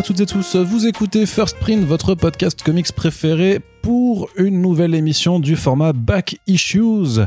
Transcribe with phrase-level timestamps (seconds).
[0.00, 4.94] À toutes et tous, vous écoutez First Print, votre podcast comics préféré pour une nouvelle
[4.94, 7.20] émission du format Back Issues.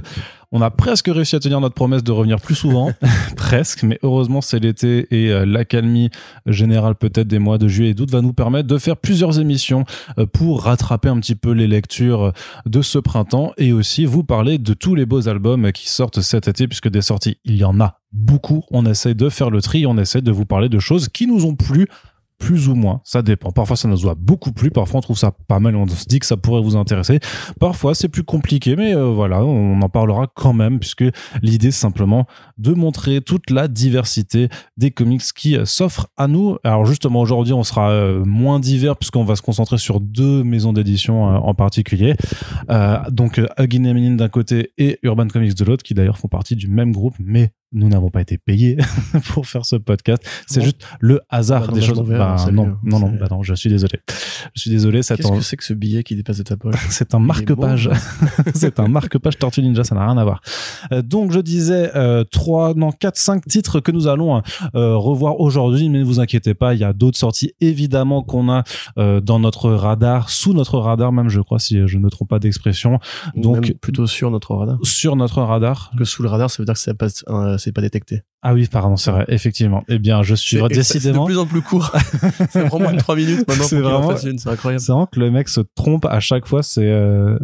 [0.52, 2.92] On a presque réussi à tenir notre promesse de revenir plus souvent,
[3.38, 6.10] presque, mais heureusement c'est l'été et euh, l'accalmie
[6.48, 9.86] générale peut-être des mois de juillet et d'août va nous permettre de faire plusieurs émissions
[10.18, 12.34] euh, pour rattraper un petit peu les lectures
[12.66, 16.48] de ce printemps et aussi vous parler de tous les beaux albums qui sortent cet
[16.48, 18.64] été puisque des sorties il y en a beaucoup.
[18.72, 21.46] On essaie de faire le tri, on essaie de vous parler de choses qui nous
[21.46, 21.88] ont plu
[22.40, 23.52] plus ou moins, ça dépend.
[23.52, 26.20] Parfois ça nous a beaucoup plu, parfois on trouve ça pas mal, on se dit
[26.20, 27.20] que ça pourrait vous intéresser.
[27.60, 31.06] Parfois c'est plus compliqué, mais euh, voilà, on en parlera quand même, puisque
[31.42, 32.26] l'idée c'est simplement
[32.58, 36.58] de montrer toute la diversité des comics qui euh, s'offrent à nous.
[36.64, 40.74] Alors justement aujourd'hui on sera euh, moins divers puisqu'on va se concentrer sur deux maisons
[40.74, 42.16] d'édition en particulier.
[43.10, 46.92] donc Hugin d'un côté et Urban Comics de l'autre, qui d'ailleurs font partie du même
[46.92, 48.78] groupe, mais nous n'avons pas été payés
[49.30, 50.24] pour faire ce podcast.
[50.48, 52.02] C'est juste le hasard Bah des non, choses.
[52.08, 54.00] Bah, non, non, non, bah non, je suis désolé.
[54.56, 55.00] Je suis désolé.
[55.02, 57.90] Qu'est-ce que c'est que ce billet qui dépasse de ta poche c'est un marque-page.
[58.54, 60.42] c'est un marque-page Tortue Ninja, ça n'a rien à voir.
[60.92, 64.42] Euh, donc je disais euh, trois, non quatre, cinq titres que nous allons
[64.76, 68.50] euh, revoir aujourd'hui, mais ne vous inquiétez pas, il y a d'autres sorties évidemment qu'on
[68.52, 68.64] a
[68.98, 72.30] euh, dans notre radar, sous notre radar même, je crois si je ne me trompe
[72.30, 73.00] pas d'expression,
[73.36, 74.78] donc- plutôt sur notre radar.
[74.84, 75.92] sur notre radar.
[75.98, 78.22] Que sous le radar, ça veut dire que c'est pas, euh, c'est pas détecté.
[78.42, 79.84] Ah oui, pardon, c'est vrai, effectivement.
[79.88, 81.26] Eh bien, je suis C'est- décidément.
[81.26, 81.92] C'est de plus en plus court.
[82.50, 84.50] ça prend moins de 3 minutes maintenant C'est pour qu'il en vraiment- fasse une, c'est
[84.50, 84.82] incroyable.
[84.82, 86.62] C'est vraiment que le mec se trompe à chaque fois.
[86.64, 87.38] C'est euh,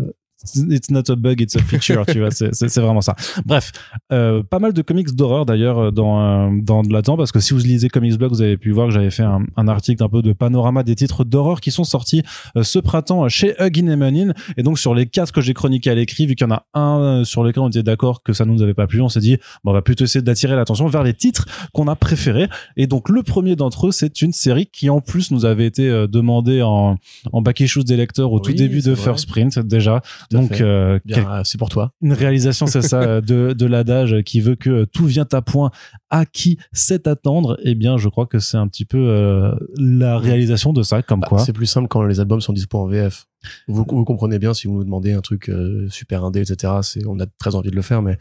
[0.43, 2.31] It's not a bug, it's a feature, tu vois.
[2.31, 3.13] C'est- vraiment ça.
[3.45, 3.73] Bref,
[4.13, 7.53] euh, pas mal de comics d'horreur d'ailleurs dans euh, dans de là-dedans parce que si
[7.53, 10.07] vous lisez Comics Blog, vous avez pu voir que j'avais fait un, un article un
[10.07, 12.23] peu de panorama des titres d'horreur qui sont sortis
[12.55, 14.33] euh, ce printemps chez Huggin et Munin.
[14.55, 16.65] Et donc sur les quatre que j'ai chroniqués à l'écrit, vu qu'il y en a
[16.73, 19.19] un euh, sur lequel on était d'accord que ça nous avait pas plu, on s'est
[19.19, 22.47] dit bon, on va plutôt essayer d'attirer l'attention vers les titres qu'on a préférés.
[22.77, 25.89] Et donc le premier d'entre eux, c'est une série qui en plus nous avait été
[25.89, 26.95] euh, demandée en
[27.33, 29.03] en back issues des lecteurs au Oui, tout début de vrai.
[29.03, 30.01] First Print déjà.
[30.31, 31.91] Donc euh, euh, c'est pour toi.
[32.01, 35.71] une réalisation, c'est ça, de, de l'adage qui veut que tout vient à point
[36.09, 37.57] à qui sait attendre?
[37.63, 41.21] Eh bien, je crois que c'est un petit peu euh, la réalisation de ça, comme
[41.21, 41.39] Bah, quoi.
[41.39, 43.27] C'est plus simple quand les albums sont dispo en VF.
[43.67, 46.73] Vous, vous comprenez bien si vous nous demandez un truc euh, super indé, etc.
[46.81, 48.17] C'est, on a très envie de le faire, mais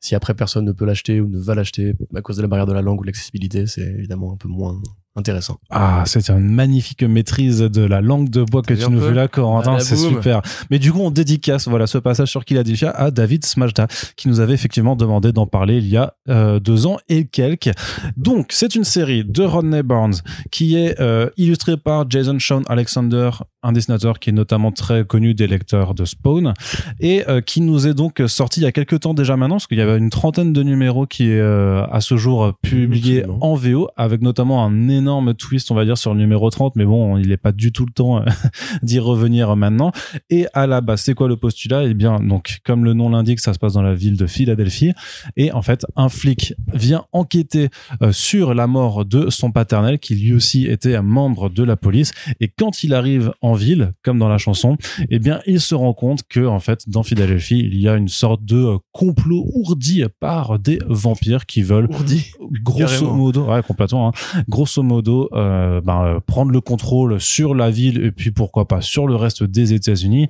[0.00, 2.66] si après personne ne peut l'acheter ou ne va l'acheter à cause de la barrière
[2.66, 4.80] de la langue ou de l'accessibilité, c'est évidemment un peu moins
[5.18, 5.58] intéressant.
[5.70, 9.28] Ah, c'est une magnifique maîtrise de la langue de bois que tu nous fais là,
[9.28, 9.78] Corentin.
[9.80, 10.42] C'est super.
[10.70, 14.40] Mais du coup, on dédicace, voilà, ce passage sur Philadelphia à David Smajda, qui nous
[14.40, 17.70] avait effectivement demandé d'en parler il y a euh, deux ans et quelques.
[18.16, 20.14] Donc, c'est une série de Rodney Barnes
[20.50, 23.30] qui est euh, illustrée par Jason Sean Alexander,
[23.62, 26.54] un dessinateur qui est notamment très connu des lecteurs de Spawn
[27.00, 29.66] et euh, qui nous est donc sorti il y a quelques temps déjà maintenant, parce
[29.66, 33.88] qu'il y avait une trentaine de numéros qui est à ce jour publié en VO,
[33.96, 37.28] avec notamment un énorme twist, on va dire, sur le numéro 30, mais bon, il
[37.28, 38.24] n'est pas du tout le temps euh,
[38.82, 39.92] d'y revenir maintenant.
[40.30, 41.84] Et à la base, c'est quoi le postulat?
[41.84, 44.92] Eh bien, donc, comme le nom l'indique, ça se passe dans la ville de Philadelphie,
[45.36, 47.68] et en fait, un flic vient enquêter
[48.02, 51.76] euh, sur la mort de son paternel, qui lui aussi était un membre de la
[51.76, 54.76] police, et quand il arrive en ville, comme dans la chanson,
[55.10, 58.08] eh bien, il se rend compte que, en fait, dans Philadelphie, il y a une
[58.08, 62.32] sorte de euh, complot ourdi par des vampires qui veulent Ourdi.
[62.62, 64.42] grosso modo, ouais, complètement, hein.
[64.48, 68.80] grosso modo, euh, ben, euh, prendre le contrôle sur la ville et puis pourquoi pas
[68.80, 70.28] sur le reste des États-Unis.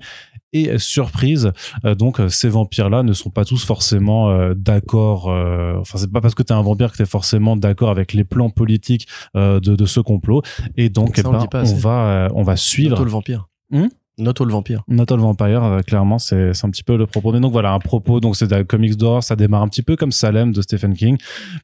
[0.55, 1.53] Et surprise,
[1.85, 5.27] euh, donc ces vampires-là ne sont pas tous forcément d'accord.
[5.27, 8.49] enfin, c'est pas parce que t'es un vampire que t'es forcément d'accord avec les plans
[8.49, 10.43] politiques de, de ce complot.
[10.77, 13.05] Et donc, Ça, eh ben, on va, on va suivre.
[13.05, 13.49] Le vampire.
[13.71, 13.89] Hmm?
[14.19, 14.83] Noto le vampire.
[14.89, 17.33] Not All Vampire, euh, clairement, c'est un petit peu le propos.
[17.33, 20.11] Mais donc voilà, un propos, donc c'est comics d'horreur, ça démarre un petit peu comme
[20.13, 21.17] Salem de Stephen King,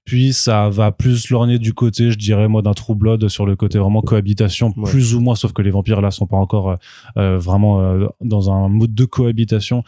[0.05, 3.56] puis ça va plus lorgner du côté, je dirais moi, d'un True Blood sur le
[3.56, 4.91] côté vraiment cohabitation, Ouais.
[4.91, 6.77] plus ou moins, sauf que les vampires là sont pas encore euh,
[7.17, 9.83] euh, vraiment euh, dans un mode de cohabitation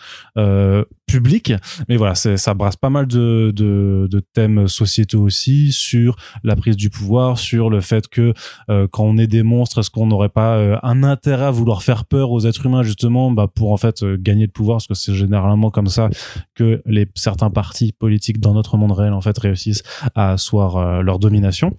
[1.06, 1.52] public.
[1.88, 6.76] Mais voilà, ça brasse pas mal de, de, de thèmes sociétaux aussi sur la prise
[6.76, 8.34] du pouvoir, sur le fait que
[8.68, 12.32] quand on est des monstres, est-ce qu'on n'aurait pas un intérêt à vouloir faire peur
[12.32, 15.14] aux êtres humains justement bah, pour en fait euh, gagner le pouvoir parce que c'est
[15.14, 16.08] généralement comme ça
[16.54, 19.82] que les certains partis politiques dans notre monde réel en fait réussissent
[20.14, 21.76] à asseoir euh, leur domination.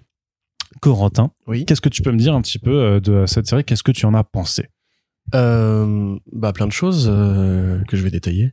[0.80, 1.64] Corentin, Oui.
[1.64, 3.64] qu'est-ce que tu peux me dire un petit peu euh, de cette série?
[3.64, 4.66] Qu'est-ce que tu en as pensé?
[5.34, 8.52] Euh, bah, plein de choses euh, que je vais détailler.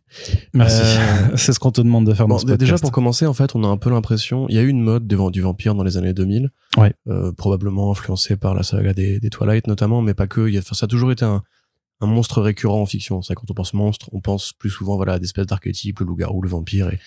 [0.53, 0.81] Merci.
[0.83, 2.59] Euh, c'est ce qu'on te demande de faire Bon, dans ce podcast.
[2.59, 4.81] déjà pour commencer, en fait, on a un peu l'impression, il y a eu une
[4.81, 6.93] mode du, du vampire dans les années 2000, Ouais.
[7.37, 10.47] probablement influencée par la saga des, des Twilight notamment, mais pas que.
[10.49, 11.43] Il y a, ça a toujours été un,
[12.01, 13.21] un monstre récurrent en fiction.
[13.21, 16.05] C'est quand on pense monstre, on pense plus souvent voilà à des espèces d'archétypes, le
[16.05, 16.89] loup-garou, le vampire.
[16.89, 16.99] Et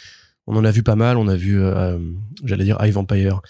[0.47, 1.17] on en a vu pas mal.
[1.17, 1.99] On a vu, euh,
[2.45, 3.41] j'allais dire, High Vampire.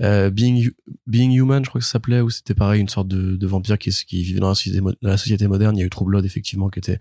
[0.00, 0.70] Euh, Being,
[1.06, 3.78] Being Human, je crois que ça s'appelait, où c'était pareil, une sorte de, de vampire
[3.78, 5.76] qui, qui vivait dans la, société, dans la société moderne.
[5.76, 6.98] Il y a eu True Blood, effectivement, qui était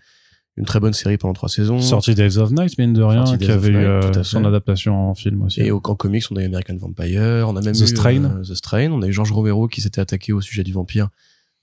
[0.55, 1.79] une très bonne série pendant trois saisons.
[1.79, 4.45] Sorti Days of Night, mine de rien, Sorti qui Days avait eu Night, euh, son
[4.45, 5.61] adaptation en film aussi.
[5.61, 8.25] Et au, en comics, on a eu American Vampire, on a même The eu Strain.
[8.25, 11.09] euh, The Strain, on a eu George Romero qui s'était attaqué au sujet du vampire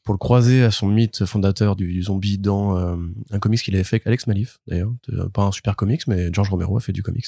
[0.02, 2.97] pour le croiser à son mythe fondateur du, du zombie dans euh,
[3.31, 4.93] un comics qu'il avait fait avec Alex Malif, d'ailleurs.
[5.12, 7.26] Euh, Pas un super comics, mais George Romero a fait du comics.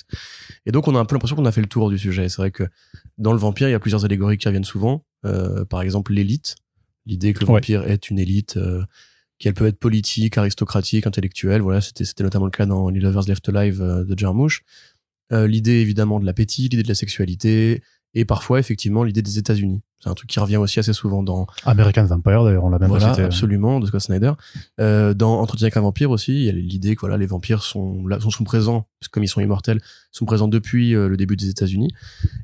[0.64, 2.28] Et donc, on a un peu l'impression qu'on a fait le tour du sujet.
[2.30, 2.64] C'est vrai que
[3.18, 5.04] dans le vampire, il y a plusieurs allégories qui reviennent souvent.
[5.26, 6.56] Euh, par exemple, l'élite.
[7.04, 7.54] L'idée que le Ouais.
[7.60, 8.82] vampire est une élite, euh,
[9.38, 11.60] qu'elle peut être politique, aristocratique, intellectuelle.
[11.60, 14.62] Voilà, c'était c'était notamment le cas dans Les Lovers Left Alive de Jarmusch.
[15.30, 17.82] L'idée évidemment de l'appétit, l'idée de la sexualité,
[18.14, 19.82] et parfois effectivement l'idée des États-Unis.
[20.00, 22.88] C'est un truc qui revient aussi assez souvent dans American Vampire, d'ailleurs, on l'a même
[22.88, 23.22] voilà, cité.
[23.22, 24.32] absolument de Scott Snyder.
[24.80, 27.62] Euh, dans Entretien avec un vampire aussi, il y a l'idée que voilà les vampires
[27.62, 29.80] sont là, sont, sont présents parce que comme ils sont immortels,
[30.10, 31.92] sont présents depuis euh, le début des États-Unis.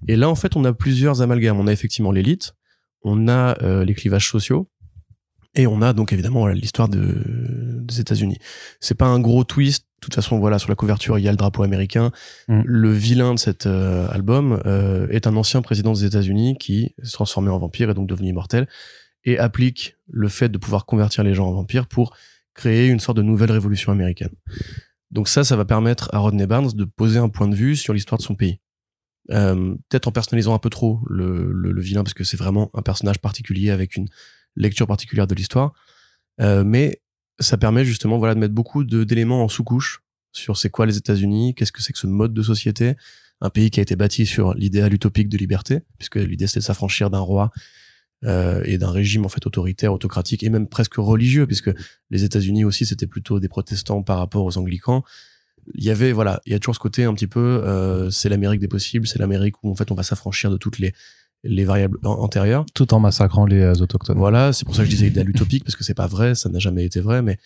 [0.06, 1.58] Et là en fait on a plusieurs amalgames.
[1.58, 2.54] On a effectivement l'élite,
[3.02, 4.68] on a euh, les clivages sociaux.
[5.54, 8.38] Et on a donc évidemment voilà, l'histoire de, des États-Unis.
[8.78, 9.87] C'est pas un gros twist.
[10.00, 12.12] De toute façon, voilà, sur la couverture, il y a le drapeau américain.
[12.46, 12.62] Mm.
[12.64, 17.12] Le vilain de cet euh, album euh, est un ancien président des États-Unis qui s'est
[17.12, 18.68] transformé en vampire et donc devenu immortel
[19.24, 22.16] et applique le fait de pouvoir convertir les gens en vampires pour
[22.54, 24.30] créer une sorte de nouvelle révolution américaine.
[25.10, 27.92] Donc ça, ça va permettre à Rodney Barnes de poser un point de vue sur
[27.92, 28.60] l'histoire de son pays.
[29.32, 32.70] Euh, Peut-être en personnalisant un peu trop le, le, le vilain parce que c'est vraiment
[32.74, 34.06] un personnage particulier avec une
[34.54, 35.72] lecture particulière de l'histoire.
[36.40, 37.00] Mais
[37.40, 40.02] ça permet justement voilà de mettre beaucoup d'éléments en sous-couche
[40.32, 42.96] sur c'est quoi les États-Unis, qu'est-ce que c'est que ce mode de société,
[43.40, 46.64] un pays qui a été bâti sur l'idéal utopique de liberté, puisque l'idée c'était de
[46.64, 47.50] s'affranchir d'un roi
[48.24, 51.70] euh, et d'un régime en fait autoritaire, autocratique et même presque religieux, puisque
[52.10, 55.04] les États-Unis aussi c'était plutôt des protestants par rapport aux anglicans.
[55.74, 58.28] Il y avait voilà, il y a toujours ce côté un petit peu, euh, c'est
[58.28, 60.94] l'Amérique des possibles, c'est l'Amérique où en fait on va s'affranchir de toutes les
[61.44, 62.64] les variables an- antérieures.
[62.74, 64.18] Tout en massacrant les euh, autochtones.
[64.18, 66.48] Voilà, c'est pour ça que je disais idéal utopique parce que c'est pas vrai, ça
[66.48, 67.38] n'a jamais été vrai, mais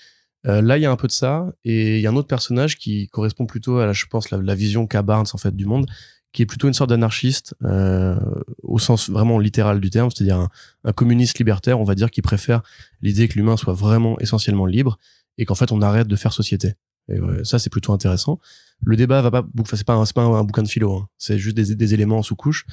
[0.47, 2.29] euh, là il y a un peu de ça et il y a un autre
[2.29, 5.67] personnage qui correspond plutôt à je pense la, la vision qu'a Barnes en fait du
[5.67, 5.87] monde,
[6.33, 8.19] qui est plutôt une sorte d'anarchiste euh,
[8.63, 10.49] au sens vraiment littéral du terme, c'est-à-dire un,
[10.85, 12.63] un communiste libertaire, on va dire, qui préfère
[13.03, 14.99] l'idée que l'humain soit vraiment essentiellement libre
[15.39, 16.75] et qu'en fait on arrête de faire société.
[17.09, 18.39] Et ouais, ça c'est plutôt intéressant.
[18.85, 21.09] Le débat va pas, c'est pas un, pas un, un bouquin de philo, hein.
[21.19, 22.65] c'est juste des, des éléments en sous-couche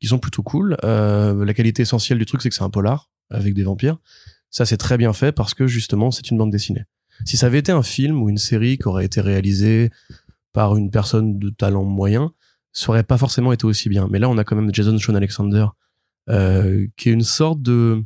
[0.00, 0.76] qui sont plutôt cool.
[0.84, 3.98] Euh, la qualité essentielle du truc, c'est que c'est un polar avec des vampires.
[4.50, 6.84] Ça, c'est très bien fait parce que justement, c'est une bande dessinée.
[7.24, 9.90] Si ça avait été un film ou une série qui aurait été réalisée
[10.52, 12.32] par une personne de talent moyen,
[12.72, 14.08] ça aurait pas forcément été aussi bien.
[14.10, 15.66] Mais là, on a quand même Jason Sean Alexander,
[16.30, 18.04] euh, qui est une sorte de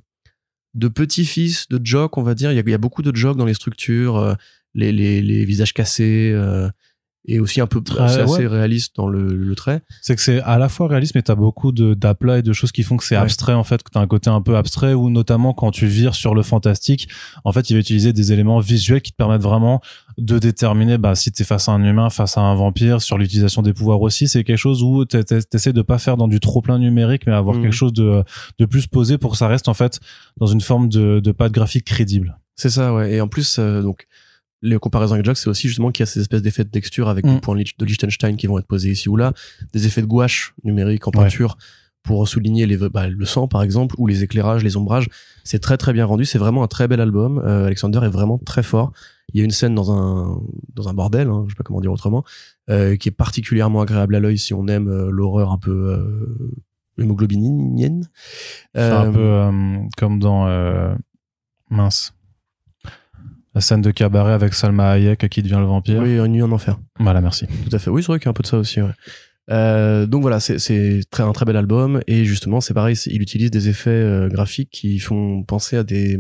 [0.74, 2.52] petit-fils de Jock, on va dire.
[2.52, 4.34] Il y a, beaucoup de Jock dans les structures, euh,
[4.74, 6.34] les, visages cassés,
[7.24, 8.46] et aussi un peu Très- assez ouais.
[8.48, 9.82] réaliste dans le, le trait.
[10.00, 12.82] C'est que c'est à la fois réaliste, mais t'as beaucoup d'aplats et de choses qui
[12.82, 13.22] font que c'est Ouais.
[13.22, 16.14] abstrait en fait, que t'as un côté un peu abstrait ou notamment quand tu vires
[16.16, 17.08] sur le fantastique,
[17.44, 19.80] en fait, il va utiliser des éléments visuels qui te permettent vraiment
[20.18, 23.62] de déterminer bah, si t'es face à un humain, face à un vampire, sur l'utilisation
[23.62, 24.26] des pouvoirs aussi.
[24.28, 27.23] C'est quelque chose où t'es- t'es- t'essaies de pas faire dans du trop plein numérique,
[27.26, 27.62] mais avoir Mhm.
[27.62, 28.25] quelque chose de
[28.58, 30.00] de plus posé pour que ça reste en fait
[30.38, 32.38] dans une forme de de patte graphique crédible.
[32.56, 33.12] C'est ça, ouais.
[33.14, 34.06] Et en plus, euh, donc,
[34.62, 37.09] les comparaisons avec Jock, c'est aussi justement qu'il y a ces espèces d'effets de texture
[37.09, 37.35] avec Mm.
[37.35, 39.33] des points lich- de Liechtenstein qui vont être posés ici ou là,
[39.73, 41.25] des effets de gouache numérique en Ouais.
[41.25, 41.57] peinture
[42.04, 45.09] pour souligner les, bah, le sang, par exemple, ou les éclairages, les ombrages.
[45.45, 46.25] C'est très, très bien rendu.
[46.25, 47.38] C'est vraiment un très bel album.
[47.45, 48.92] Euh, Alexander est vraiment très fort.
[49.33, 50.40] Il y a une scène dans un,
[50.75, 52.25] dans un bordel, hein, je sais pas comment dire autrement,
[52.71, 56.37] euh, qui est particulièrement agréable à l'œil si on aime euh, l'horreur un peu,
[56.99, 58.09] hémoglobinienne.
[58.75, 59.49] C'est un peu
[59.97, 60.47] comme dans
[61.71, 62.14] mince.
[63.54, 66.00] La scène de cabaret avec Salma Hayek qui devient le vampire.
[66.00, 66.78] Oui, une nuit en enfer.
[66.99, 67.47] Voilà, merci.
[67.47, 67.90] Tout à fait.
[67.90, 68.80] Oui, c'est vrai qu'il y a un peu de ça aussi.
[68.80, 68.92] Ouais.
[69.50, 73.50] Euh, donc voilà, c'est très un très bel album et justement c'est pareil, il utilise
[73.50, 76.18] des effets euh, graphiques qui font penser à des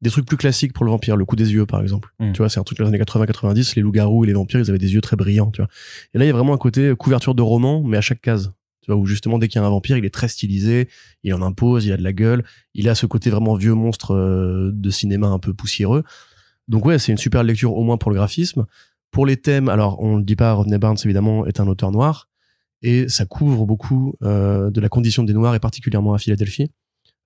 [0.00, 2.10] des trucs plus classiques pour le vampire, le coup des yeux par exemple.
[2.20, 2.32] Mm.
[2.32, 4.78] Tu vois, c'est un truc des années 80-90, les loups-garous et les vampires, ils avaient
[4.78, 5.68] des yeux très brillants, tu vois.
[6.14, 8.52] Et là, il y a vraiment un côté couverture de roman, mais à chaque case.
[8.88, 10.88] Tu vois, où justement dès qu'il y a un vampire, il est très stylisé,
[11.22, 12.42] il en impose, il a de la gueule,
[12.72, 16.04] il a ce côté vraiment vieux monstre euh, de cinéma un peu poussiéreux.
[16.68, 18.64] Donc ouais, c'est une super lecture au moins pour le graphisme.
[19.10, 22.28] Pour les thèmes, alors on le dit pas, Rodney Barnes évidemment est un auteur noir
[22.80, 26.70] et ça couvre beaucoup euh, de la condition des noirs et particulièrement à Philadelphie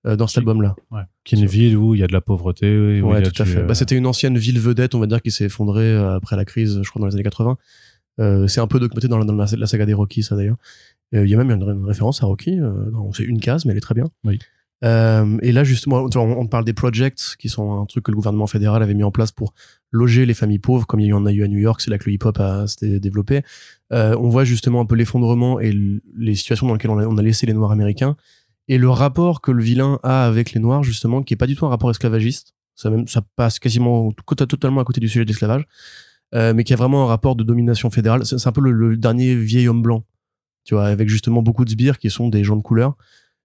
[0.05, 0.75] euh, dans cet album-là.
[1.23, 2.67] Qui est une ville où il y a de la pauvreté.
[2.97, 3.59] y Ouais, tout à fait.
[3.59, 6.43] euh, Bah, c'était une ancienne ville vedette, on va dire, qui s'est effondrée après la
[6.43, 7.57] crise, je crois, dans les années 80.
[8.19, 10.57] Euh, c'est un peu documenté dans la, dans la, la saga des Rocky, ça d'ailleurs.
[11.15, 12.59] Euh, Il y a même une, une référence à Rocky.
[12.59, 14.05] euh, dans- c'est une case, mais elle est très bien.
[14.23, 14.39] Oui.
[14.83, 18.15] Euh, et là, justement, on, on parle des projects, qui sont un truc que le
[18.17, 19.53] gouvernement fédéral avait mis en place pour
[19.91, 21.97] loger les familles pauvres, comme il y en a eu à New York, c'est là
[21.97, 23.43] que le hip-hop a s'était développé.
[23.91, 25.71] On voit justement un peu l'effondrement et
[26.17, 28.17] les situations dans lesquelles on a, on a laissé les Noirs américains,
[28.67, 31.55] et le rapport que le vilain a avec les Noirs, justement, qui est pas du
[31.55, 32.53] tout un rapport esclavagiste.
[32.75, 35.65] Ça, même, ça passe quasiment totalement à côté du sujet de l'esclavage,
[36.33, 38.25] euh, mais qui a vraiment un rapport de domination fédérale.
[38.25, 40.05] C'est un peu le, le dernier vieil homme blanc,
[40.63, 42.95] tu vois, avec justement beaucoup de sbires qui sont des gens de couleur.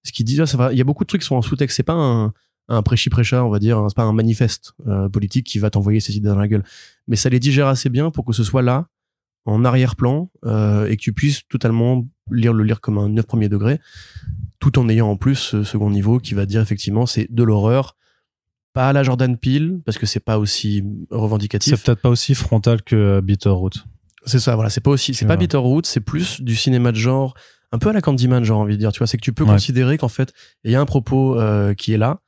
[0.05, 0.37] Ce qui dit.
[0.37, 1.77] Il y a beaucoup de trucs qui sont en sous-texte.
[1.77, 2.33] C'est pas un,
[2.69, 3.85] un prêchi-prêcha, on va dire.
[3.89, 6.65] C'est pas un manifeste euh, politique qui va t'envoyer ses idées dans la gueule.
[7.09, 8.87] Mais ça les digère assez bien pour que ce soit là,
[9.45, 13.49] en arrière-plan, euh, et que tu puisses totalement lire le lire comme un neuf premier
[13.49, 13.81] degré,
[14.61, 17.97] tout en ayant en plus ce second niveau qui va dire effectivement c'est de l'horreur,
[18.73, 21.75] pas à la Jordan Peele parce que c'est pas aussi revendicatif.
[21.77, 23.85] C'est peut-être pas aussi frontal que euh, Bitterroot.
[24.27, 24.71] C'est ça, voilà.
[24.71, 25.37] C'est pas aussi, c'est pas.
[25.37, 27.35] Bitterroot, c'est plus du cinéma de genre,
[27.73, 28.93] un peu à la Candyman, j'ai envie de dire.
[28.93, 29.51] Tu vois, c'est que tu peux Ouais.
[29.51, 30.33] considérer qu'en fait,
[30.65, 32.21] il y a un propos euh, qui est là,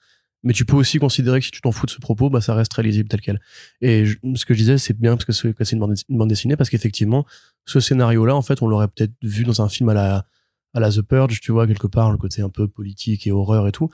[0.43, 2.55] mais tu peux aussi considérer que si tu t'en fous de ce propos, bah ça
[2.55, 3.39] reste très lisible tel quel.
[3.83, 5.95] Et je- ce que je disais, c'est bien parce que c'est que c'est une bande,
[6.09, 7.27] une bande dessinée, parce qu'effectivement,
[7.67, 10.25] ce scénario-là, en fait, on l'aurait peut-être vu dans un film à la
[10.73, 13.67] à la The Purge, tu vois, quelque part, le côté un peu politique et horreur
[13.67, 13.91] et tout.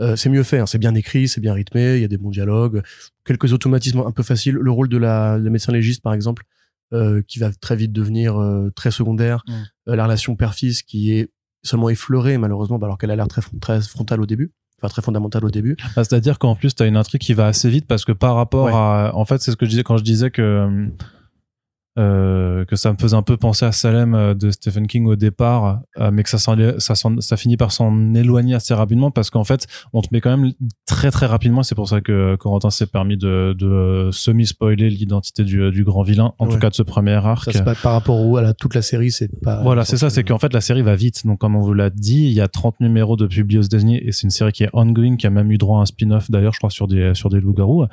[0.00, 0.66] Euh, c'est mieux fait, hein.
[0.66, 2.82] c'est bien écrit, c'est bien rythmé, il y a des bons dialogues,
[3.24, 4.54] quelques automatismes un peu faciles.
[4.54, 6.44] Le rôle de la, la médecin légiste, par exemple,
[6.92, 9.42] euh, qui va très vite devenir euh, très secondaire.
[9.48, 9.52] Mm.
[9.88, 11.28] Euh, la relation père-fils qui est
[11.64, 15.02] seulement effleurée, malheureusement, bah, alors qu'elle a l'air très, très frontale au début, enfin très
[15.02, 15.76] fondamentale au début.
[15.96, 18.36] Ah, C'est-à-dire qu'en plus, tu as une intrigue qui va assez vite parce que par
[18.36, 18.72] rapport Ouais.
[18.72, 19.10] à.
[19.14, 20.88] En fait, c'est ce que je disais quand je disais que.
[21.98, 25.16] Euh, que ça me faisait un peu penser à Salem euh, de Stephen King au
[25.16, 29.10] départ, euh, mais que ça, s'en- ça, s'en- ça finit par s'en éloigner assez rapidement
[29.10, 30.52] parce qu'en fait, on te met quand même
[30.86, 31.62] très très rapidement.
[31.62, 36.32] C'est pour ça que Corentin s'est permis de, de semi-spoiler l'identité du, du grand vilain,
[36.38, 36.52] en Ouais.
[36.52, 37.44] tout cas de ce premier arc.
[37.44, 39.62] Ça, c'est pas par rapport au, à la, toute la série, c'est pas.
[39.62, 41.26] Voilà, c'est ça, c'est qu'en fait la série va vite.
[41.26, 43.98] Donc comme on vous l'a dit, il y a 30 numéros de publiés aux États-Unis
[44.04, 46.30] et c'est une série qui est ongoing, qui a même eu droit à un spin-off
[46.30, 47.84] d'ailleurs, je crois sur des sur des loups-garous.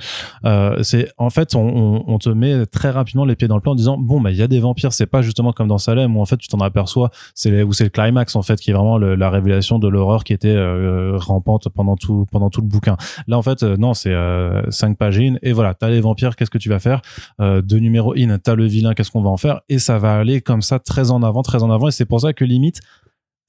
[0.45, 3.62] Euh, c'est en fait on, on, on te met très rapidement les pieds dans le
[3.62, 5.77] plat en disant bon bah il y a des vampires, c'est pas justement comme dans
[5.77, 8.71] Salem où en fait tu t'en aperçois, c'est où c'est le climax en fait qui
[8.71, 12.67] est vraiment la révélation de l'horreur qui était euh, rampante pendant tout pendant tout le
[12.67, 12.97] bouquin.
[13.27, 16.51] Là en fait euh, non, c'est euh, cinq pagines et voilà, t'as les vampires, qu'est-ce
[16.51, 17.01] que tu vas faire?
[17.39, 19.62] Euh, deux numéros in, t'as le vilain, qu'est-ce qu'on va en faire?
[19.69, 21.88] Et ça va aller comme ça, très en avant, très en avant.
[21.88, 22.81] Et c'est pour ça que limite,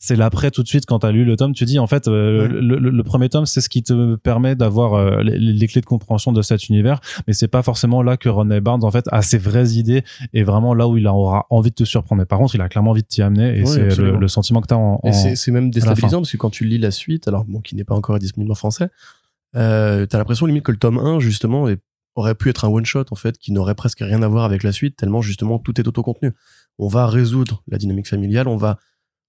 [0.07, 2.43] c'est l'après tout de suite quand t'as lu le tome, tu dis en fait euh,
[2.43, 2.49] Ouais.
[2.49, 5.81] le, le- le premier tome c'est ce qui te permet d'avoir euh, les, les clés
[5.81, 9.07] de compréhension de cet univers, mais c'est pas forcément là que Ron Barnes en fait
[9.13, 12.21] a ses vraies idées et vraiment là où il aura envie de te surprendre.
[12.21, 14.61] Mais par contre, il a clairement envie de t'y amener et Ouais, c'est le, sentiment
[14.61, 16.91] que t'as en, Et en- c'est, c'est même déstabilisant parce que quand tu lis la
[16.91, 18.89] suite, alors bon, qui n'est pas encore disponible en français,
[19.57, 21.81] euh, t'as l'impression limite que le tome 1, justement, est-
[22.17, 24.73] aurait pu être un one-shot, en fait, qui n'aurait presque rien à voir avec la
[24.73, 26.33] suite, tellement justement tout est autocontenu.
[26.79, 28.79] On va résoudre la dynamique familiale, on va,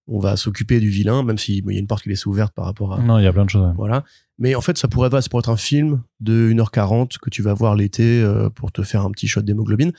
[0.08, 2.26] on va s'occuper du vilain, même s'il bon, il y a une porte qui laisse
[2.26, 3.66] ouverte par rapport à, Non, il y a plein de choses.
[3.68, 3.74] ouais.
[3.76, 4.04] voilà.
[4.38, 7.54] Mais en fait, ça pourrait, ça pourrait être un film de 1h40 que tu vas
[7.54, 9.94] voir l'été euh, pour te faire un petit shot d'hémoglobine.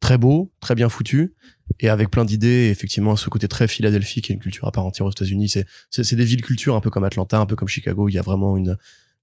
[0.00, 1.34] Très beau, très bien foutu,
[1.80, 2.68] et avec plein d'idées.
[2.70, 5.48] Effectivement, ce côté très Philadelphie, qui est une culture à part entière aux États-Unis.
[5.48, 8.08] C'est, c'est, des villes culture un peu comme Atlanta, un peu comme Chicago.
[8.08, 8.76] Il y a vraiment une,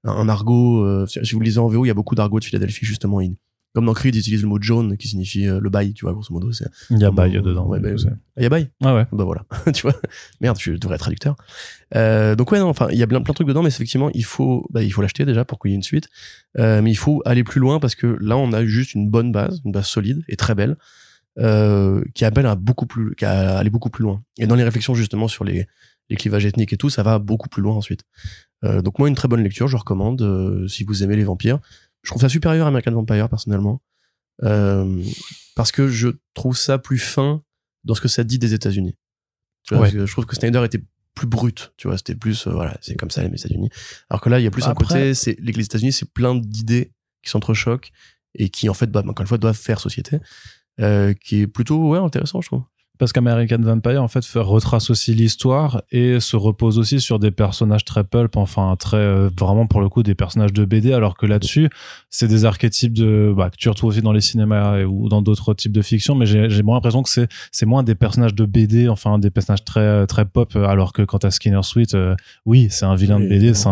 [0.03, 0.83] un, un argot.
[0.83, 2.85] euh, si si vous le lisez en VO, il y a beaucoup d'argot de Philadelphie,
[2.85, 3.21] justement.
[3.21, 3.35] Il-
[3.73, 6.13] comme dans Creed, ils utilisent le mot John, qui signifie euh, le bail, tu vois,
[6.13, 6.51] grosso modo.
[6.51, 7.65] C'est, Il y a bail dedans.
[7.67, 9.05] Ouais, c'est- ah, il y a bail ouais, ouais.
[9.11, 9.93] bah voilà tu vois
[10.41, 11.35] merde je devrais être traducteur
[11.95, 14.09] euh, donc ouais non enfin il y a plein plein de trucs dedans mais effectivement
[14.15, 16.07] il faut bah, il faut l'acheter déjà pour qu'il y ait une suite
[16.57, 19.31] euh, mais il faut aller plus loin parce que là on a juste une bonne
[19.31, 20.77] base une base solide et très belle
[21.39, 24.55] euh, qui appelle à beaucoup plus qui a à aller beaucoup plus loin et dans
[24.55, 25.67] les réflexions justement sur les
[26.09, 28.01] les clivages ethniques et tout ça va beaucoup plus loin ensuite
[28.63, 31.59] euh, donc moi une très bonne lecture je recommande euh, si vous aimez les vampires
[32.03, 33.81] je trouve ça supérieur à American Vampire personnellement
[34.43, 35.03] euh,
[35.55, 37.43] parce que je trouve ça plus fin
[37.83, 38.95] dans ce que ça dit des États-Unis.
[39.71, 39.89] Ouais.
[39.91, 40.83] je trouve que Snyder était
[41.15, 43.69] plus brut, tu vois, c'était plus, euh, voilà, c'est comme ça les États-Unis.
[44.09, 46.35] Alors que là, il y a plus un côté, c'est les les États-Unis, c'est plein
[46.35, 46.91] d'idées
[47.21, 47.91] qui s'entrechoquent
[48.35, 50.19] et qui, en fait, bah, encore une fois, doivent faire société,
[50.79, 52.63] euh, qui est plutôt, ouais, intéressant, je trouve.
[52.99, 57.83] Parce qu'American Vampire, en fait, retrace aussi l'histoire et se repose aussi sur des personnages
[57.85, 61.25] très pulp, enfin, très, euh, vraiment pour le coup, des personnages de BD, alors que
[61.25, 61.69] là-dessus,
[62.11, 65.23] c'est des archétypes de, bah, que tu retrouves aussi dans les cinémas et- ou dans
[65.23, 68.45] d'autres types de fiction, mais j'ai moins l'impression que c'est, c'est moins des personnages de
[68.45, 72.15] BD, enfin, des personnages très, très pop, euh, alors que quand t'as Skinner Sweet, euh,
[72.45, 73.69] oui, c'est un vilain de BD, c'est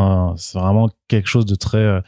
[0.58, 2.02] vraiment quelque chose de très, euh, euh,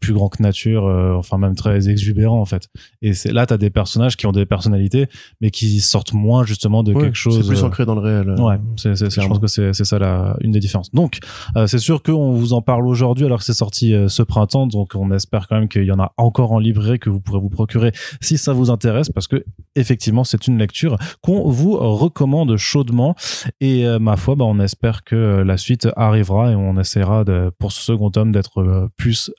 [0.00, 2.68] plus grand que nature, euh, enfin même très exubérant en fait.
[3.02, 5.08] Et c'est là, t'as des personnages qui ont des personnalités,
[5.40, 7.40] mais qui sortent moins justement de Ouais, quelque chose.
[7.40, 8.28] C'est plus euh, ancré dans le réel.
[8.30, 10.90] euh, Ouais, c'est, c'est, je pense que c'est, c'est ça la, une des différences.
[10.92, 11.18] Donc,
[11.56, 14.66] euh, c'est sûr qu'on vous en parle aujourd'hui alors que c'est sorti euh, ce printemps,
[14.66, 17.40] donc on espère quand même qu'il y en a encore en librairie que vous pourrez
[17.40, 19.44] vous procurer si ça vous intéresse, parce que
[19.76, 23.14] effectivement c'est une lecture qu'on vous recommande chaudement.
[23.60, 27.24] Et euh, ma foi, bah, on espère que euh, la suite arrivera et on essaiera
[27.24, 29.30] de, pour ce second tome d'être euh, plus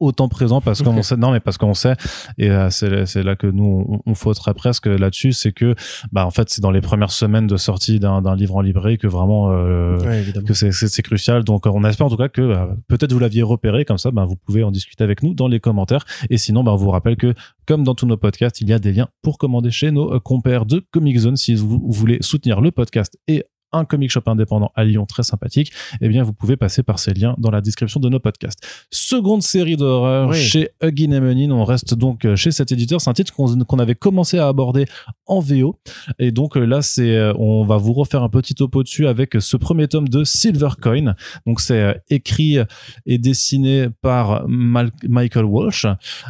[0.00, 1.94] autant présent parce qu'on sait non mais parce qu'on sait
[2.38, 5.74] et euh, c'est c'est là que nous on, on faudrait presque là-dessus c'est que
[6.12, 8.98] bah en fait c'est dans les premières semaines de sortie d'un d'un livre en librairie
[8.98, 11.44] que vraiment euh, Ouais, que c'est crucial.
[11.44, 14.24] Donc on espère en tout cas que euh, peut-être vous l'aviez repéré comme ça bah,
[14.24, 16.04] vous pouvez en discuter avec nous dans les commentaires.
[16.30, 17.34] Et sinon bah, on vous rappelle que
[17.66, 20.20] comme dans tous nos podcasts il y a des liens pour commander chez nos euh,
[20.20, 24.22] compères de Comic Zone si vous, vous voulez soutenir le podcast et un comic shop
[24.26, 27.60] indépendant à Lyon très sympathique, eh bien vous pouvez passer par ces liens dans la
[27.60, 28.60] description de nos podcasts.
[28.90, 30.36] Seconde série d'horreur Oui.
[30.36, 33.78] chez Huggin et Munin, on reste donc euh, chez cet éditeur, c'est un titre qu'on
[33.78, 34.86] avait commencé à aborder
[35.26, 35.78] en VO
[36.18, 39.34] et donc euh, là c'est euh, on va vous refaire un petit topo dessus avec
[39.40, 41.14] ce premier tome de Silver Coin.
[41.46, 42.58] Donc c'est écrit
[43.06, 45.86] et dessiné par Mal- Michael Walsh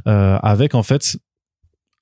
[0.06, 1.18] euh, avec en fait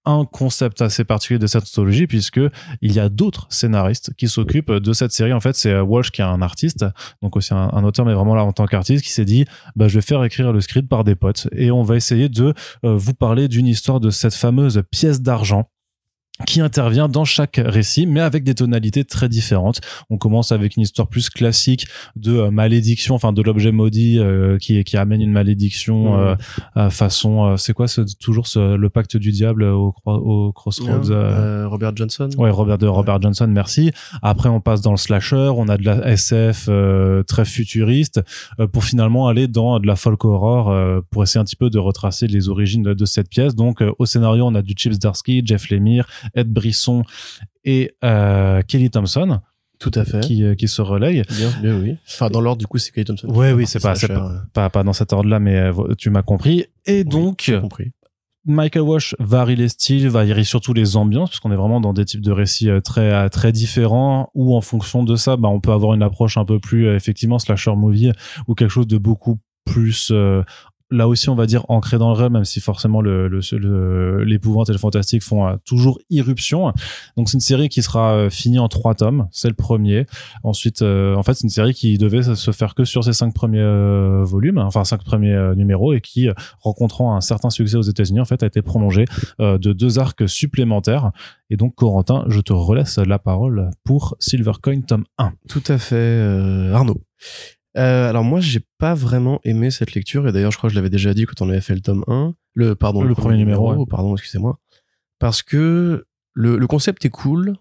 [0.08, 2.40] un concept assez particulier de cette anthologie puisque
[2.80, 5.34] il y a d'autres scénaristes qui s'occupent de cette série.
[5.34, 6.86] En fait, c'est euh, Walsh qui est un artiste,
[7.22, 9.44] donc aussi un, auteur, mais vraiment là en tant qu'artiste, qui s'est dit,
[9.76, 12.54] bah, je vais faire écrire le script par des potes et on va essayer de
[12.84, 15.68] euh, vous parler d'une histoire de cette fameuse pièce d'argent
[16.46, 19.80] qui intervient dans chaque récit, mais avec des tonalités très différentes.
[20.10, 24.58] On commence avec une histoire plus classique de euh, malédiction, enfin de l'objet maudit euh,
[24.58, 26.18] qui, qui amène une malédiction
[26.76, 31.10] euh, façon, euh, c'est quoi ce, toujours ce, le pacte du diable au, au Crossroads
[31.10, 32.28] euh, Robert Johnson.
[32.38, 33.92] Ouais, Robert de Robert Johnson, merci.
[34.22, 38.20] Après, on passe dans le slasher, on a de la SF euh, très futuriste,
[38.60, 41.70] euh, pour finalement aller dans de la folk horror euh, pour essayer un petit peu
[41.70, 43.54] de retracer les origines de, de cette pièce.
[43.54, 47.04] Donc, euh, au scénario, on a du Chips Darsky, Jeff Lemire, Ed Brisson
[47.64, 49.40] et euh, Kelly Thompson
[49.78, 50.20] Tout à fait.
[50.20, 51.22] qui, euh, qui se relayent.
[51.30, 51.96] Bien, bien, oui.
[52.06, 53.28] Enfin, dans l'ordre, du coup, c'est Kelly Thompson.
[53.28, 56.66] Ouais, oui, c'est pas, pas, euh, pas, pas dans cet ordre-là, mais tu m'as compris.
[56.86, 57.92] Et oui, donc, compris.
[58.46, 62.06] Michael Walsh varie les styles, varie surtout les ambiances, parce qu'on est vraiment dans des
[62.06, 64.30] types de récits très très différents.
[64.34, 67.38] Où en fonction de ça, bah, on peut avoir une approche un peu plus effectivement
[67.38, 68.12] slasher movie
[68.46, 70.42] ou quelque chose de beaucoup plus euh,
[70.90, 74.24] là aussi on va dire ancré dans le réel même si forcément le le- le-
[74.24, 76.72] l'épouvante et le fantastique font euh, toujours irruption.
[77.16, 79.28] Donc c'est une série qui sera euh, finie en trois tomes.
[79.30, 80.06] C'est le premier.
[80.44, 83.34] Ensuite euh, en fait c'est une série qui devait se- faire que sur ces cinq
[83.34, 83.58] premiers
[84.24, 86.28] volumes enfin cinq premiers numéros et qui
[86.60, 89.04] rencontrant un certain succès aux États-Unis en fait a été prolongée
[89.38, 91.10] de deux arcs supplémentaires.
[91.50, 96.70] Et donc Corentin je te relaisse la parole pour Silvercoin tome 1 Tout à fait,
[96.72, 97.00] Arnaud.
[97.76, 100.78] Euh, alors moi, j'ai pas vraiment aimé cette lecture et d'ailleurs, je crois que je
[100.78, 103.74] l'avais déjà dit quand on avait fait le tome 1, le pardon, Le premier numéro,
[103.74, 103.84] ouais.
[103.88, 104.58] pardon, excusez-moi,
[105.18, 107.56] parce que le, le concept est cool,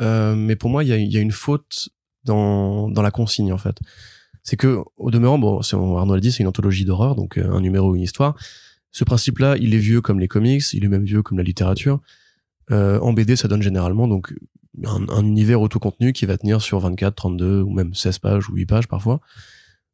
[0.00, 1.88] euh, mais pour moi, il y a, y a une faute
[2.24, 3.76] dans dans la consigne en fait.
[4.42, 7.50] C'est que au demeurant, bon, c'est- Arnaud l'a dit, c'est une anthologie d'horreur, donc euh,
[7.50, 8.36] un numéro, une histoire.
[8.92, 12.00] Ce principe-là, il est vieux comme les comics, il est même vieux comme la littérature.
[12.70, 14.34] Euh, en BD, ça donne généralement donc
[14.84, 18.54] un, un univers autocontenu qui va tenir sur 24, 32 ou même 16 pages ou
[18.54, 19.20] 8 pages parfois,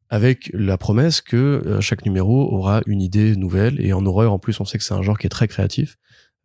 [0.09, 3.81] avec la promesse que euh, chaque numéro aura une idée nouvelle.
[3.81, 5.97] Et en horreur, en plus, on sait que c'est un genre qui est très créatif.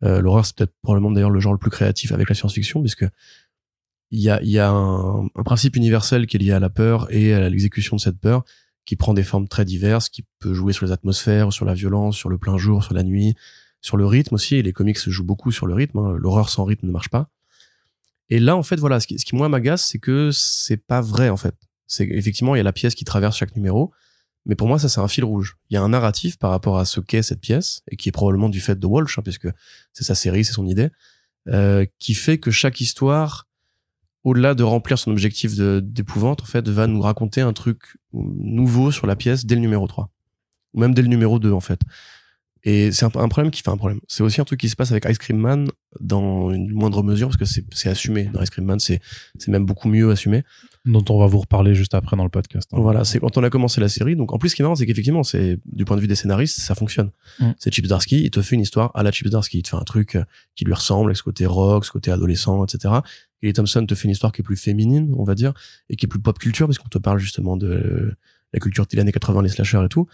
[0.04, 3.04] Euh, L'horreur, c'est peut-être probablement d'ailleurs le genre le plus créatif avec la science-fiction, puisque
[4.10, 7.08] il y a, y a un, un principe universel qui est lié à la peur
[7.10, 8.44] et à l'exécution de cette peur,
[8.86, 12.16] qui prend des formes très diverses, qui peut jouer sur les atmosphères, sur la violence,
[12.16, 13.34] sur le plein jour, sur la nuit,
[13.82, 14.56] sur le rythme aussi.
[14.56, 15.98] Et les comics jouent beaucoup sur le rythme.
[15.98, 16.14] hein.
[16.16, 17.28] L'horreur sans rythme ne marche pas.
[18.30, 21.00] Et là, en fait, voilà, ce qui, ce qui moi m'agace, c'est que c'est pas
[21.00, 21.54] vrai, en fait.
[21.86, 23.92] C'est effectivement, il y a la pièce qui traverse chaque numéro,
[24.44, 25.56] mais pour moi, ça, c'est un fil rouge.
[25.70, 28.12] Il y a un narratif par rapport à ce qu'est cette pièce, et qui est
[28.12, 29.48] probablement du fait de Walsh, hein, puisque
[29.92, 30.90] c'est sa série, c'est son idée,
[31.48, 33.46] euh, qui fait que chaque histoire,
[34.24, 39.06] au-delà de remplir son objectif d'épouvante, en fait, va nous raconter un truc nouveau sur
[39.06, 40.10] la pièce dès le numéro 3.
[40.74, 41.80] Ou même dès le numéro 2, en fait.
[42.64, 44.00] Et c'est un, un problème qui fait un problème.
[44.08, 45.68] C'est aussi un truc qui se passe avec Ice Cream Man
[46.00, 48.24] dans une moindre mesure, parce que c'est c'est assumé.
[48.32, 49.00] Dans Ice Cream Man, c'est
[49.38, 50.44] c'est même beaucoup mieux assumé.
[50.84, 52.78] dont on va vous reparler juste après dans le podcast hein.
[52.80, 54.16] Voilà, c'est quand on a commencé la série.
[54.16, 56.14] Donc, en plus, ce qui est marrant, c'est qu'effectivement, c'est du point de vue des
[56.14, 57.10] scénaristes, ça fonctionne.
[57.40, 57.50] Mm.
[57.58, 59.58] C'est Chips Darsky, il te fait une histoire à la Chips Darsky.
[59.58, 60.24] Il te fait un truc euh,
[60.54, 62.94] qui lui ressemble, avec ce côté rock, ce côté adolescent, etc.
[63.42, 65.52] Et Thompson te fait une histoire qui est plus féminine, on va dire,
[65.88, 68.14] et qui est plus pop culture, parce qu'on te parle justement de
[68.54, 70.06] la culture des années 80, les slashers et tout.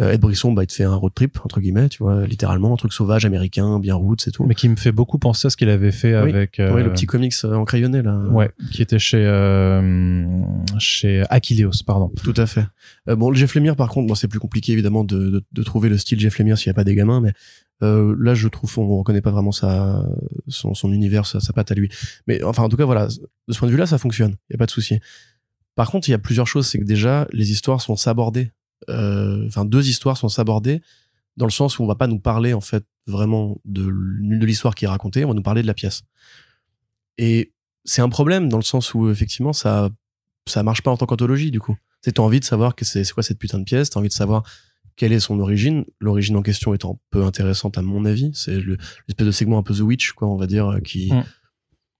[0.00, 2.72] Euh, Ed Brisson, bah, il te fait un road trip, entre guillemets, tu vois, littéralement,
[2.72, 4.44] un truc sauvage, américain, bien route, c'est tout.
[4.46, 6.30] Mais qui me fait beaucoup penser à ce qu'il avait fait Oui.
[6.30, 6.56] avec.
[6.58, 8.16] Ouais, euh, le petit comics euh, en crayonné, là.
[8.30, 10.42] Ouais, qui était chez euh,
[10.78, 12.10] chez Achilleos, pardon.
[12.22, 12.64] Tout à fait.
[13.08, 15.62] Euh, bon, le Jeff Lemire, par contre, bon, c'est plus compliqué, évidemment, de, de, de
[15.62, 17.32] trouver le style Jeff Lemire s'il n'y a pas des gamins, mais
[17.82, 20.06] euh, là, je trouve, on reconnaît pas vraiment sa,
[20.48, 21.90] son, son univers, sa, sa patte à lui.
[22.26, 24.36] Mais enfin, en tout cas, voilà, de ce point de vue-là, ça fonctionne.
[24.48, 25.00] Il y a pas de souci.
[25.74, 26.66] Par contre, il y a plusieurs choses.
[26.66, 28.50] C'est que déjà, les histoires sont sabordées.
[28.88, 30.82] Euh, Enfin, deux histoires sont sabordées
[31.36, 34.74] dans le sens où on va pas nous parler, en fait, vraiment de, de l'histoire
[34.74, 35.24] qui est racontée.
[35.24, 36.02] On va nous parler de la pièce.
[37.18, 37.52] Et
[37.84, 39.90] c'est un problème dans le sens où, effectivement, ça,
[40.46, 41.76] ça marche pas en tant qu'anthologie, du coup.
[42.02, 44.12] C'est t'as envie de savoir que c'est quoi cette putain de pièce, t'as envie de
[44.14, 44.42] savoir
[44.96, 45.84] quelle est son origine.
[46.00, 48.30] L'origine en question étant peu intéressante à mon avis.
[48.34, 48.76] C'est le-
[49.08, 51.24] l'espèce de segment un peu The Witch, quoi, on va dire, euh, qui, Mm.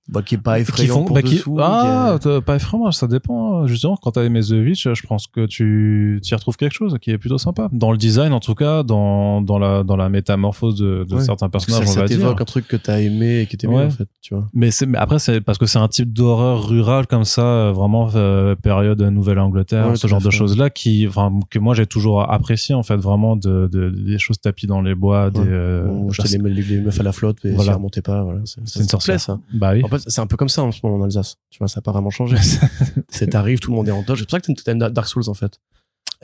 [0.08, 1.56] Bah, qui est pas effrayant font- pour bah, qui- dessous.
[1.60, 3.66] Ah, qui est- pas effrayant, ça dépend.
[3.66, 7.10] Justement, quand t'as aimé The Witch, je pense que tu y retrouves quelque chose qui
[7.12, 7.68] est plutôt sympa.
[7.72, 11.20] Dans le design, en tout cas, dans, dans, la, dans la métamorphose de, de Ouais.
[11.22, 13.84] certains personnages, ça, ça t'évoque un truc que t'as aimé et qui était Ouais.
[13.86, 14.48] en fait, tu vois.
[14.52, 17.72] Mais, c'est, mais après, c'est parce que c'est un type d'horreur rurale comme ça, euh,
[17.72, 20.36] vraiment euh, période Nouvelle-Angleterre, Ouais, ce genre de fait.
[20.36, 24.40] choses-là qui, enfin, que moi j'ai toujours apprécié en fait, vraiment de, de- des choses
[24.40, 25.40] tapis dans les bois, des.
[25.46, 27.70] Euh, on jetait les, meufs à la flotte et Voilà.
[27.72, 28.40] ça remontait pas, voilà.
[28.44, 29.20] C'est une sorcière.
[29.20, 29.38] ça.
[29.54, 29.82] Bah oui.
[29.98, 31.36] Fait, c'est un peu comme ça en ce moment en Alsace.
[31.50, 32.36] Tu vois, ça a pas vraiment changé.
[33.08, 34.18] c'est t'arrives, tout le monde est en dodge.
[34.20, 35.60] C'est pour ça que une Dark Souls, en fait.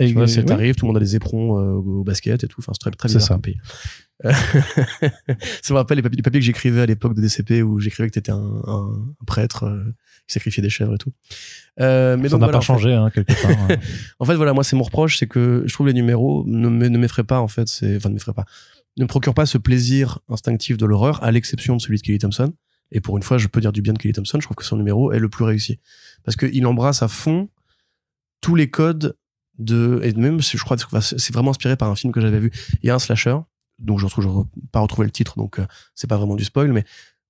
[0.00, 2.48] Et- Tu vois, c'est t'arrives, tout le monde a des éprons euh, au basket et
[2.48, 2.60] tout.
[2.60, 3.56] Enfin, c'est très, très C'est bizarre pays.
[4.24, 4.32] Euh,
[5.62, 8.08] ça me rappelle les papiers, les papiers que j'écrivais à l'époque de DCP où j'écrivais
[8.08, 9.84] que t'étais un, un, un prêtre euh,
[10.26, 11.12] qui sacrifiait des chèvres et tout.
[11.80, 13.50] Euh, mais ça n'a voilà, pas en fait- changé, hein, quelque part.
[13.70, 13.76] hein.
[14.18, 16.88] en fait, voilà, moi, c'est mon reproche, c'est que je trouve les numéros ne me-
[16.88, 17.68] ne m'effraient pas, en fait.
[17.68, 18.44] C'est, enfin, ne m'effraient pas.
[18.96, 22.18] Ne me procurent pas ce plaisir instinctif de l'horreur, à l'exception de celui de Kelly
[22.18, 22.52] Thompson.
[22.90, 24.38] Et pour une fois, je peux dire du bien de Kelly Thompson.
[24.40, 25.78] Je trouve que son numéro est le plus réussi.
[26.24, 27.48] Parce qu'il embrasse à fond
[28.40, 29.16] tous les codes
[29.58, 32.50] de, et même, je crois, que c'est vraiment inspiré par un film que j'avais vu.
[32.82, 33.36] Il y a un slasher,
[33.78, 36.84] donc je retrouve, pas retrouvé le titre, donc euh, c'est pas vraiment du spoil, mais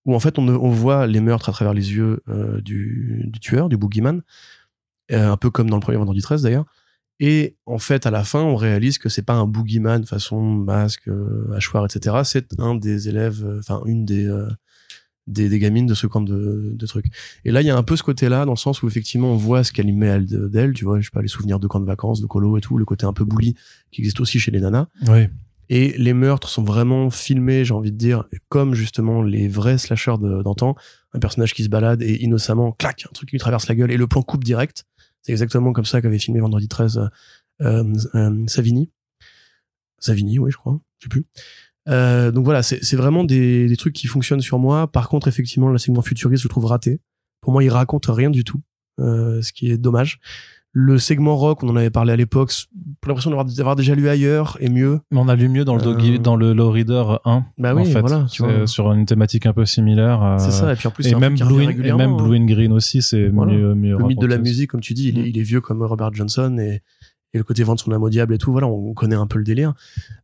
[0.05, 3.77] où en fait on, voit les meurtres à travers les yeux euh, du, tueur, du
[3.77, 4.23] boogeyman,
[5.13, 6.67] euh, un peu comme dans le premier Vendredi 13 d'ailleurs.
[7.21, 11.11] Et en fait, à la fin, on réalise que c'est pas un boogeyman façon masque,
[11.55, 12.17] hachoir, etc.
[12.25, 14.29] C'est un des élèves, enfin une des,
[15.29, 17.07] des des gamines de ce camp de, de trucs.
[17.45, 19.37] Et là, il y a un peu ce côté-là, dans le sens où effectivement, on
[19.37, 21.67] voit ce qu'elle y met elle, d'elle, tu vois, je sais pas, les souvenirs de
[21.67, 23.55] camps de vacances, de colo et tout, le côté un peu bully
[23.91, 24.87] qui existe aussi chez les nanas.
[25.09, 25.29] oui.
[25.71, 30.17] Et les meurtres sont vraiment filmés, j'ai envie de dire, comme justement les vrais slashers
[30.19, 30.77] d'antan.
[31.13, 33.91] Un personnage qui se balade et innocemment, clac, un truc qui lui traverse la gueule
[33.91, 34.85] et le plan coupe direct.
[35.23, 37.11] C'est exactement comme ça qu'avait filmé Vendredi 13
[37.61, 38.91] euh, euh, Savini.
[39.99, 41.27] Savini, oui, je crois, je sais plus.
[41.89, 44.87] Euh, donc voilà, c'est c'est vraiment des, des trucs qui fonctionnent sur moi.
[44.87, 47.01] Par contre, effectivement, le segment futuriste, je le trouve raté.
[47.41, 48.61] Pour moi, il raconte rien du tout,
[49.01, 50.19] euh, ce qui est dommage.
[50.73, 52.67] Le segment rock, on en avait parlé à l'époque, j'ai
[53.09, 55.01] l'impression d'avoir d'avoir déjà lu ailleurs et mieux.
[55.11, 57.47] Mais on a lu mieux dans le, doggy- Euh, dans le Low Reader 1.
[57.57, 58.01] Bah en oui, fait.
[58.01, 58.67] voilà, tu vois.
[58.67, 60.23] sur une thématique un peu similaire.
[60.23, 62.17] euh, C'est ça, et puis en plus, c'est Et même, Blue in, et même hein.
[62.23, 63.55] Blue in Green aussi, c'est Voilà.
[63.55, 65.27] mieux, mieux le mythe de la musique, comme tu dis, il est, Mm.
[65.27, 66.83] il est vieux comme Robert Johnson et,
[67.35, 68.53] et le côté vendre son âme au diable et tout.
[68.53, 69.75] Voilà, on connaît un peu le délire.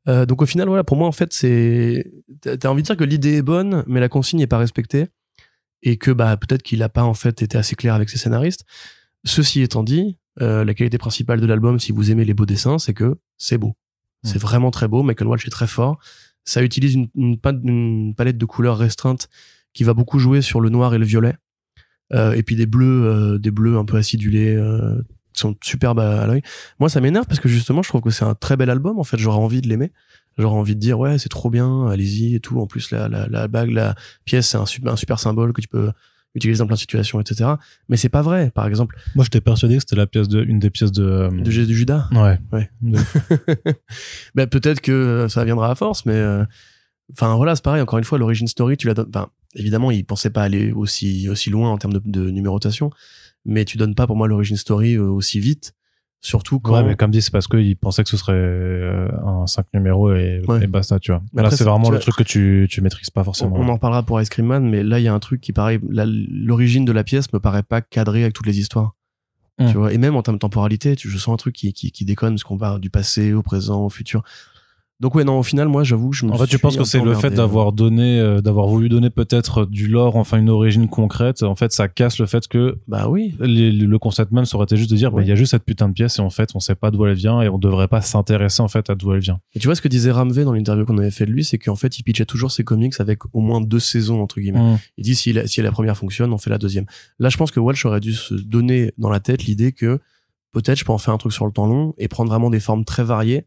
[0.09, 3.05] Euh, donc au final, voilà, pour moi, en fait, c'est, t'as envie de dire que
[3.05, 5.09] l'idée est bonne, mais la consigne n'est pas respectée
[5.83, 8.64] et que bah peut-être qu'il a pas en fait été assez clair avec ses scénaristes.
[9.25, 12.79] Ceci étant dit, euh, la qualité principale de l'album, si vous aimez les beaux dessins,
[12.79, 13.75] c'est que c'est beau.
[14.23, 14.47] C'est Mm.
[14.47, 15.03] vraiment très beau.
[15.03, 15.99] Michael Walsh est très fort.
[16.45, 19.29] Ça utilise une, une, pa- une palette de couleurs restreinte
[19.75, 21.35] qui va beaucoup jouer sur le noir et le violet.
[22.12, 24.55] Euh, et puis des bleus, euh, des bleus un peu acidulés,
[25.40, 26.42] sont superbes à, à l'œil.
[26.81, 28.99] Moi, ça m'énerve parce que justement, je trouve que c'est un très bel album.
[28.99, 29.92] En fait, j'aurais envie de l'aimer.
[30.38, 32.61] J'aurais envie de dire ouais, c'est trop bien, allez-y et tout.
[32.61, 33.94] En plus, la, la, la bague, la
[34.25, 35.90] pièce, c'est un super, un super symbole que tu peux
[36.35, 37.51] utiliser dans plein de situations, etc.
[37.88, 38.51] Mais c'est pas vrai.
[38.51, 41.05] Par exemple, Moi, j'étais persuadé que c'était la pièce de, une des pièces de.
[41.05, 42.09] euh, de, Judas.
[42.12, 42.38] Ouais.
[42.53, 42.68] Ouais.
[42.83, 42.99] De-
[44.35, 46.44] ben, peut-être que ça viendra à force, mais euh,
[47.12, 47.83] enfin voilà, c'est pareil.
[47.83, 49.11] Encore une fois, l'origine story, tu la donnes.
[49.14, 52.90] Enfin, évidemment, il pensait pas aller aussi aussi loin en termes de, de numérotation,
[53.45, 55.75] mais tu donnes pas pour moi l'origine story euh, aussi vite,
[56.21, 56.75] surtout quand.
[56.75, 60.13] Ouais, mais comme dit, c'est parce qu'ils pensaient que ce serait euh, un 5 numéros
[60.15, 60.65] et, Ouais.
[60.65, 61.23] et basta, tu vois.
[61.33, 63.55] Mais Là, c'est vraiment le vois- truc que tu, tu maîtrises pas forcément.
[63.57, 65.53] on en reparlera pour Ice Cream Man, mais là, il y a un truc qui
[65.53, 65.81] paraît.
[65.91, 68.95] L'origine de la pièce me paraît pas cadré avec toutes les histoires.
[69.59, 69.67] Hmm.
[69.69, 71.93] Tu vois, et même en termes de temporalité, tu, je sens un truc qui, qui,
[71.93, 74.23] qui déconne, parce qu'on parle du passé, au présent, au futur.
[75.01, 77.01] Donc ouais, non, au final, moi, j'avoue, je me En fait, tu penses que c'est
[77.03, 81.43] le fait d'avoir donné, euh, d'avoir voulu donner peut-être du lore, enfin une origine concrète.
[81.43, 84.65] En fait, ça casse le fait que Bah oui, les- le concept même ça aurait
[84.65, 85.29] été juste de dire, bah, il Ouais.
[85.31, 87.15] y a juste cette putain de pièce et en fait, on sait pas d'où elle
[87.17, 89.41] vient et on devrait pas s'intéresser en fait à d'où elle vient.
[89.55, 91.59] Et tu vois ce que disait Ramvé dans l'interview qu'on avait fait de lui, c'est
[91.59, 94.75] qu'en fait, il pitchait toujours ses comics avec au moins deux saisons, entre guillemets.
[94.75, 94.79] Mm.
[94.99, 96.87] Il dit si la, si la première fonctionne, on fait la deuxième.
[97.19, 99.99] Là, je pense que Walsh aurait dû se donner dans la tête l'idée que
[100.53, 102.61] peut-être je peux en faire un truc sur le temps long et prendre vraiment des
[102.61, 103.45] formes très variées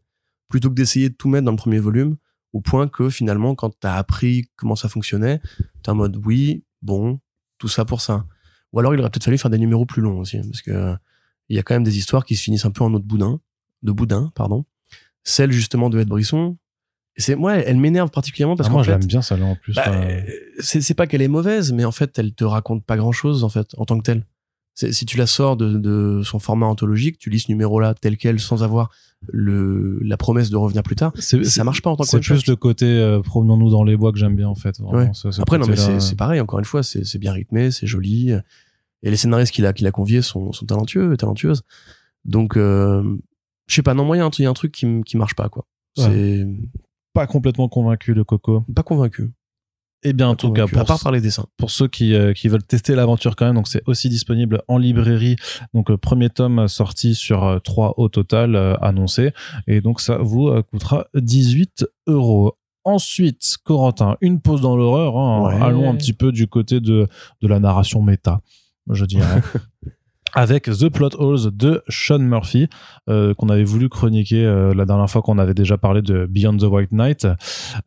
[0.48, 2.16] plutôt que d'essayer de tout mettre dans le premier volume
[2.52, 5.40] au point que finalement quand t'as appris comment ça fonctionnait
[5.82, 7.20] t'es en mode oui bon
[7.58, 8.24] tout ça pour ça
[8.72, 10.94] ou alors il aurait peut-être fallu faire des numéros plus longs aussi parce que
[11.50, 13.40] il y a quand même des histoires qui se finissent un peu en autre boudin
[13.82, 14.64] de boudin pardon
[15.24, 16.56] celle justement de Ed Brisson
[17.16, 19.74] c'est moi elle m'énerve particulièrement parce Ah, qu'en moi, j'aime bien celle-là en plus.
[19.74, 20.30] bah, euh, euh,
[20.60, 23.42] c'est c'est pas qu'elle est mauvaise, mais en fait, elle te raconte pas grand chose,
[23.42, 24.24] en fait, en tant que telle.
[24.92, 28.38] Si tu la sors de, de son format anthologique, tu lis ce numéro-là tel quel
[28.38, 28.90] sans avoir
[29.26, 31.12] le, la promesse de revenir plus tard,
[31.44, 34.12] ça marche pas en tant que C'est plus le côté euh, promenons-nous dans les bois
[34.12, 34.78] que j'aime bien en fait.
[34.78, 35.10] vraiment, Ouais.
[35.14, 38.30] ce- ce Après, non, mais c'est pareil, encore une fois, c'est bien rythmé, c'est joli.
[39.02, 41.62] Et les scénaristes qu'il a, qu'il a conviés sont, sont talentueux, talentueuses.
[42.24, 43.02] Donc, euh,
[43.68, 45.66] je sais pas, non, moi, il y a un truc- qui, qui marche pas, quoi.
[45.96, 46.46] C'est
[47.12, 48.62] pas complètement convaincu de Coco.
[48.74, 49.30] pas convaincu.
[50.04, 51.46] Et bien en tout cas pour à part par les dessins.
[51.56, 54.78] pour ceux qui, euh, qui veulent tester l'aventure quand même, donc c'est aussi disponible en
[54.78, 55.34] librairie.
[55.74, 59.32] Donc euh, premier tome sorti sur euh, trois au total euh, annoncé,
[59.66, 62.52] et donc ça vous coûtera 18 euros.
[62.84, 65.16] Ensuite, Corentin, une pause dans l'horreur.
[65.18, 65.48] hein.
[65.48, 65.62] Ouais.
[65.62, 67.08] Allons un petit peu du côté de,
[67.42, 68.40] de la narration méta,
[68.88, 69.42] je dirais.
[70.34, 72.68] Avec The Plot Holes de Sean Murphy,
[73.08, 76.58] euh, qu'on avait voulu chroniquer euh, la dernière fois qu'on avait déjà parlé de Beyond
[76.58, 77.26] the White Knight,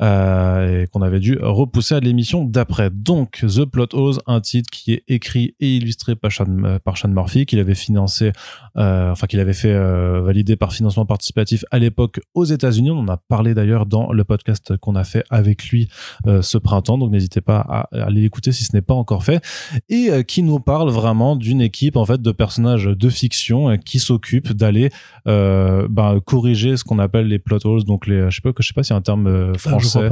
[0.01, 2.89] euh, et qu'on avait dû repousser à l'émission d'après.
[2.89, 7.59] Donc, The Plot Holes, un titre qui est écrit et illustré par Sean, Murphy, qu'il
[7.59, 8.31] avait financé,
[8.75, 9.73] enfin qu'il avait fait
[10.21, 12.91] valider par financement participatif à l'époque aux États-Unis.
[12.91, 15.89] On en a parlé d'ailleurs dans le podcast qu'on a fait avec lui
[16.25, 19.43] ce printemps, donc n'hésitez pas à, aller l'écouter si ce n'est pas encore fait,
[19.89, 23.99] et qui nous parle vraiment d'une équipe en fait de personnages de fiction euh, qui
[23.99, 24.89] s'occupent d'aller
[25.27, 28.67] euh, ben, corriger ce qu'on appelle les plot holes, donc les, je sais pas, je
[28.67, 30.09] sais pas si y a un terme euh, Ah, français.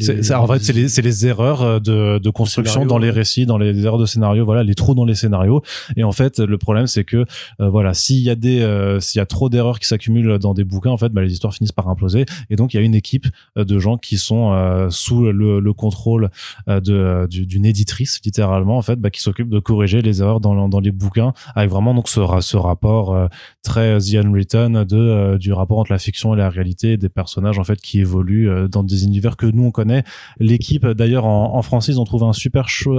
[0.00, 3.58] C'est, en fait, c'est les, c'est les erreurs de, de construction dans les récits, dans
[3.58, 5.62] les, erreurs de scénario, voilà, les trous dans les scénarios.
[5.96, 7.24] Et en fait, le problème, c'est que,
[7.60, 10.54] euh, voilà, s'il y a des, euh, s'il y a trop d'erreurs qui s'accumulent dans
[10.54, 12.24] des bouquins, en fait, bah, les histoires finissent par imploser.
[12.50, 14.52] Et donc, il y a une équipe de gens qui sont
[14.90, 16.30] sous le, le contrôle
[16.66, 20.68] de, du- d'une éditrice, littéralement, en fait, bah, qui s'occupe de corriger les erreurs dans,
[20.68, 21.19] dans les bouquins,
[21.54, 23.26] avec vraiment donc ce, ce rapport euh,
[23.62, 27.58] très The Unwritten de euh, du rapport entre la fiction et la réalité, des personnages
[27.58, 30.02] en fait qui évoluent euh, dans des univers que nous on connaît.
[30.38, 32.96] L'équipe, d'ailleurs, en, en français, ils ont trouvé un super un,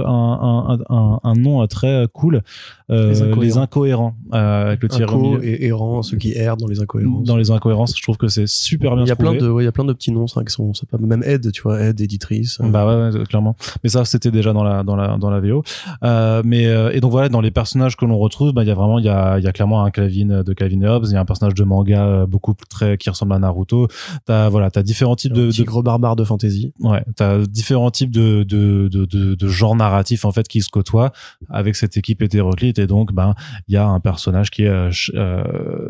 [0.68, 2.42] un, un, un nom euh, très cool,
[2.90, 3.40] euh, Les Incohérents.
[3.42, 7.24] les incohérents, euh, avec le Inco et errant, ceux qui errent dans les incohérences.
[7.24, 9.62] Dans les incohérences, je trouve que c'est super bien il y a plein de, ouais,
[9.62, 11.80] il y a plein de petits noms, ça, qui sont, pas même aide, tu vois,
[11.80, 12.60] aide, éditrice.
[12.60, 13.56] euh, Bah ouais, clairement.
[13.82, 15.62] Mais ça, c'était déjà dans la dans la dans la VO.
[16.04, 18.70] Euh, mais euh, et donc voilà, dans les personnages que l'on retrouve, bah il y
[18.70, 21.06] a vraiment il y a il y a clairement un Calvin de Calvin et Hobbes.
[21.08, 23.88] Il y a un personnage de manga euh, beaucoup très qui ressemble à Naruto.
[24.26, 26.72] T'as voilà, t'as différents types de, de tigre barbare de fantasy.
[26.80, 30.68] Ouais, t'as différents types de, de, de, de, de genres narratifs en fait qui se
[30.68, 31.12] côtoient
[31.50, 33.34] avec cette équipe hétéroclite et donc ben
[33.68, 35.88] il y a un personnage qui est euh, euh,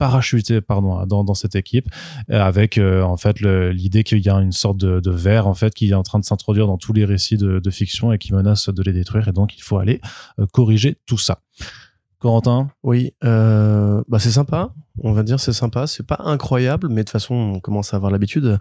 [0.00, 1.86] parachuté pardon dans, dans cette équipe
[2.30, 5.52] euh, avec euh, en fait l'idée qu'il y a une sorte de, de verre en
[5.52, 8.16] fait qui est en train de s'introduire dans tous les récits de, de fiction et
[8.16, 10.00] qui menace de les détruire et donc il faut aller
[10.38, 11.42] euh, corriger tout ça.
[12.18, 14.74] Corentin, Oui, euh, bah c'est sympa.
[15.02, 15.86] On va dire c'est sympa.
[15.86, 18.58] C'est pas incroyable, mais de toute façon on commence à avoir l'habitude.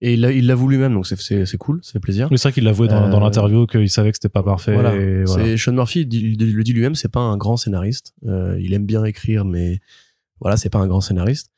[0.00, 2.26] Et il l'a, il l'a voulu même, donc c'est, cool, c'est plaisir.
[2.28, 4.74] c'est vrai qu'il l'avouait dans, dans l'interview qu'il savait que c'était pas parfait.
[4.74, 4.96] Voilà.
[4.96, 5.44] et voilà.
[5.44, 8.12] C'est Sean Murphy, il, le dit lui-même, c'est pas un grand scénariste.
[8.24, 9.80] Il aime bien écrire, mais
[10.42, 11.50] voilà, c'est pas un grand scénariste.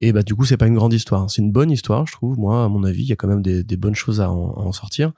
[0.00, 1.30] Et bah du coup, c'est pas une grande histoire.
[1.30, 2.38] C'est une bonne histoire, je trouve.
[2.38, 4.52] Moi, à mon avis, il y a quand même des, des bonnes choses à en,
[4.54, 5.12] à en sortir.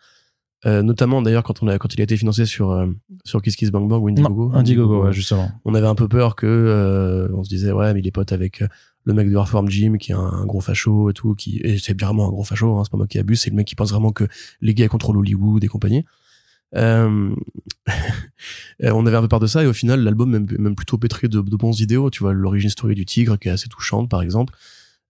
[0.65, 2.87] Euh, notamment d'ailleurs quand on a quand il a été financé sur euh,
[3.25, 4.51] sur Kiss Kiss Bang Bang ou Indiegogo.
[4.51, 5.51] Non, Indiegogo, ouais, justement.
[5.65, 8.31] on avait un peu peur que euh, on se disait ouais mais il est pote
[8.31, 8.69] avec euh,
[9.03, 11.79] le mec de Reform Jim qui est un, un gros facho et tout qui et
[11.79, 13.75] c'est vraiment un gros facho hein, c'est pas moi qui abuse c'est le mec qui
[13.75, 14.23] pense vraiment que
[14.61, 16.05] les gays contrôlent Hollywood et compagnie
[16.75, 17.35] euh,
[18.83, 20.99] euh, on avait un peu peur de ça et au final l'album même, même plutôt
[20.99, 22.33] pétri de, de bons idéaux tu vois.
[22.33, 24.55] L'origine story du tigre qui est assez touchante par exemple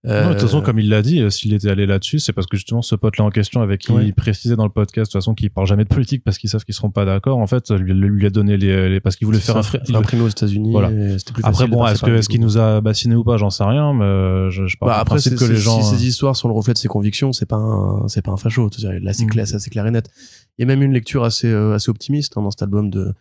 [0.05, 2.33] Non, de toute façon, Euh, comme il l'a dit, euh, s'il était allé là-dessus, c'est
[2.33, 4.05] parce que justement, ce pote-là en question, avec qui Ouais.
[4.05, 6.49] il précisait dans le podcast, de toute façon, qu'il parle jamais de politique parce qu'ils
[6.49, 7.37] savent qu'ils seront pas d'accord.
[7.37, 9.81] En fait, lui, lui a donné les, les- parce qu'il voulait faire un frère.
[9.87, 10.89] il imprimé aux États-Unis Voilà.
[10.89, 13.93] plus Après, bon, est-ce que, est-ce qu'il nous a bassiné ou pas, j'en sais rien,
[13.93, 15.81] mais euh, je, je Bah après, que les gens.
[15.81, 18.31] si euh, ces histoires sont le reflet de ses convictions, c'est pas un, c'est pas
[18.31, 18.69] un facho.
[19.01, 19.29] Là, c'est Mm.
[19.29, 20.09] clair, ça, c'est clair et net.
[20.57, 23.13] Il y a même une lecture assez, euh, assez optimiste hein, dans cet album de,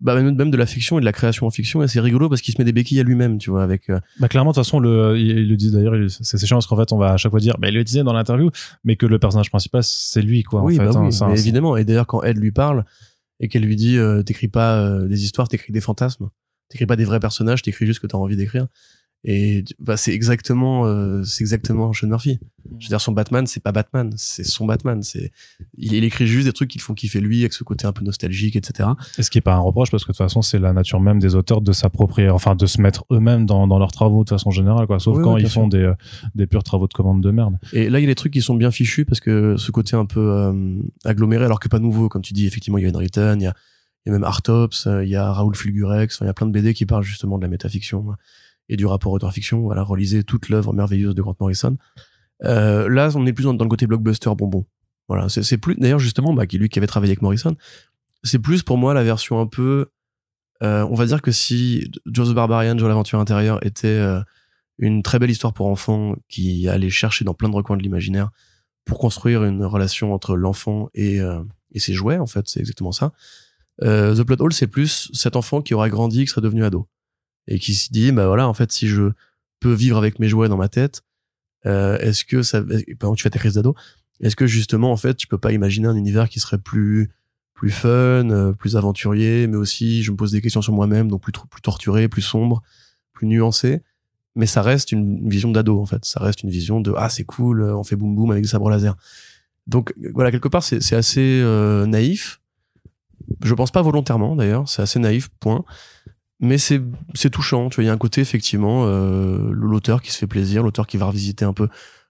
[0.00, 1.82] bah même, même de la fiction et de la création en fiction.
[1.82, 3.90] Et c'est rigolo parce qu'il se met des béquilles à lui-même, tu vois, avec.
[3.90, 6.46] euh, Bah clairement de toute façon le il, il le dit d'ailleurs il- c'est c'est
[6.46, 8.12] chiant parce qu'en fait on va à chaque fois dire bah il le disait dans
[8.12, 8.50] l'interview
[8.84, 11.34] mais que le personnage principal c'est lui quoi oui, en fait bah hein, oui, un-
[11.34, 11.76] évidemment.
[11.76, 12.84] Et d'ailleurs, quand Ed lui parle
[13.40, 16.28] et qu'elle lui dit, euh, t'écris pas euh, des histoires, t'écris des fantasmes.
[16.68, 18.66] T'écris pas des vrais personnages, t'écris juste ce que t'as envie d'écrire.
[19.24, 22.38] Et bah, c'est exactement, euh, c'est exactement Sean Murphy.
[22.40, 22.76] Mm.
[22.78, 25.02] Je veux dire, son Batman, c'est pas Batman, c'est son Batman.
[25.02, 25.30] C'est,
[25.76, 27.92] il, il écrit juste des trucs qui le font kiffer lui, avec ce côté un
[27.92, 28.88] peu nostalgique, etc.
[29.18, 31.00] Et ce qui est pas un reproche parce que de toute façon c'est la nature
[31.00, 34.30] même des auteurs de s'approprier, enfin de se mettre eux-mêmes dans, dans leurs travaux de
[34.30, 34.98] façon générale, quoi.
[34.98, 35.94] Sauf Oui, quand oui, ils font des, euh,
[36.34, 37.58] des purs travaux de commande de merde.
[37.72, 39.96] Et là, il y a des trucs qui sont bien fichus parce que ce côté
[39.96, 42.90] un peu euh, aggloméré, alors que pas nouveau, comme tu dis, effectivement, il y a
[42.90, 43.54] Henryton, il y a,
[44.06, 46.34] il y a même Artops, euh, il y a Raoul Fulgurex, enfin, il y a
[46.34, 48.06] plein de BD qui parlent justement de la métafiction
[48.70, 49.60] et du rapport auteur-fiction.
[49.60, 51.76] Voilà, relisez toute l'œuvre merveilleuse de Grant Morrison.
[52.44, 54.64] Euh, là, on est plus dans, le côté blockbuster bonbon.
[55.08, 57.56] Voilà, c'est plus, d'ailleurs, justement, bah, lui qui avait travaillé avec Morrison,
[58.22, 59.88] c'est plus pour moi la version un peu,
[60.62, 64.20] euh, on va dire que si Joe the Barbarian, Joe l'aventure intérieure était euh,
[64.78, 68.30] une très belle histoire pour enfants qui allait chercher dans plein de recoins de l'imaginaire
[68.84, 71.20] pour construire une relation entre l'enfant et,
[71.74, 73.12] ses jouets, en fait, c'est exactement ça.
[73.82, 76.88] The Plot Hole, c'est plus cet enfant qui aurait grandi, qui serait devenu ado.
[77.50, 79.10] Et qui se dit, bah voilà, en fait, si je
[79.58, 81.02] peux vivre avec mes jouets dans ma tête,
[81.66, 82.62] euh, est-ce que ça,
[82.98, 83.74] pendant que tu fais ta crise d'ado,
[84.20, 87.10] est-ce que justement, en fait, tu peux pas imaginer un univers qui serait plus,
[87.52, 91.22] plus fun, euh, plus aventurier, mais aussi, je me pose des questions sur moi-même, donc
[91.22, 92.62] plus, plus torturé, plus sombre,
[93.12, 93.82] plus nuancé.
[94.36, 96.04] Mais ça reste une vision d'ado, en fait.
[96.04, 98.48] Ça reste une vision de, ah, c'est cool, euh, on fait boum boum avec des
[98.48, 98.96] sabres laser.
[99.66, 101.44] Donc, voilà, quelque part, c'est assez
[101.86, 102.40] naïf.
[103.44, 104.68] Je pense pas volontairement, d'ailleurs.
[104.68, 105.64] C'est assez naïf, point.
[106.40, 106.80] Mais c'est
[107.14, 107.68] c'est touchant.
[107.68, 110.86] Tu vois, il y a un côté, effectivement, euh, l'auteur qui se fait plaisir, l'auteur
[110.86, 111.68] qui va revisiter un peu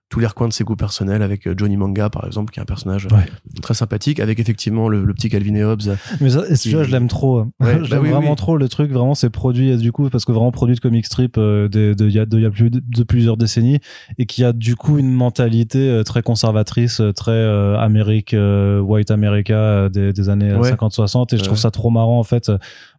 [0.08, 2.62] tous les recoins de ses goûts personnels avec euh, Johnny Manga, par exemple, qui est
[2.62, 3.26] un personnage Ouais.
[3.62, 5.82] très sympathique, avec effectivement le, le petit Calvin et Hobbes.
[6.20, 7.42] Mais ça, celui-là, je l'aime trop.
[7.60, 8.36] Ouais, je bah l'aime oui, vraiment oui.
[8.36, 8.56] trop.
[8.56, 11.68] Le truc, vraiment, c'est produit, du coup, parce que vraiment produit de comic strip euh,
[11.68, 13.78] de, de, il y a, de, y a plus de, de plusieurs décennies
[14.18, 18.80] et qui a du coup une mentalité euh, très conservatrice, euh, très euh, Amérique, euh,
[18.80, 20.72] white America euh, des, des années Ouais.
[20.72, 21.36] 50-60.
[21.36, 22.50] Et je trouve ça trop marrant, en fait.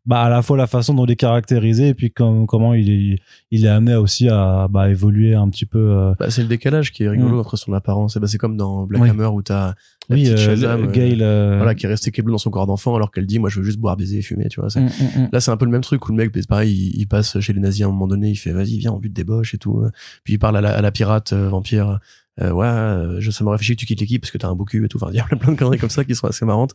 [0.08, 2.90] Bah, à la fois la façon dont il est caractérisé et puis comme, comment il
[2.90, 3.20] est,
[3.52, 5.78] il est amené aussi à bah, évoluer un petit peu.
[5.78, 7.40] euh, Bah, c'est le décalage qui est rigolo Mm.
[7.40, 8.16] entre son apparence.
[8.16, 9.10] Et bah, c'est comme dans Black Oui.
[9.12, 9.76] Hammer où t'as
[10.10, 11.22] la oui, petite euh, Shazam, euh, Gail.
[11.22, 13.64] euh, voilà, qui est restée dans son corps d'enfant alors qu'elle dit, moi, je veux
[13.66, 14.70] juste boire, baiser et fumer, tu vois.
[14.76, 14.88] mm, mm,
[15.26, 15.30] mm.
[15.34, 17.40] Là, c'est un peu le même truc où le mec, c'est pareil, il, il passe
[17.40, 19.54] chez les nazis à un moment donné, il fait, vas-y, viens, on bute des boches
[19.54, 19.84] et tout.
[20.24, 22.00] Puis il parle à la, à la pirate vampire,
[22.42, 24.66] euh, ouais, je, ça fait chier que tu quittes l'équipe parce que t'as un beau
[24.66, 24.98] cul et tout.
[25.00, 26.74] Enfin, il y a plein de conneries comme ça qui sont assez marrantes.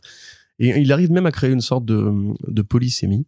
[0.59, 2.11] Et il arrive même à créer une sorte de,
[2.47, 3.27] de polysémie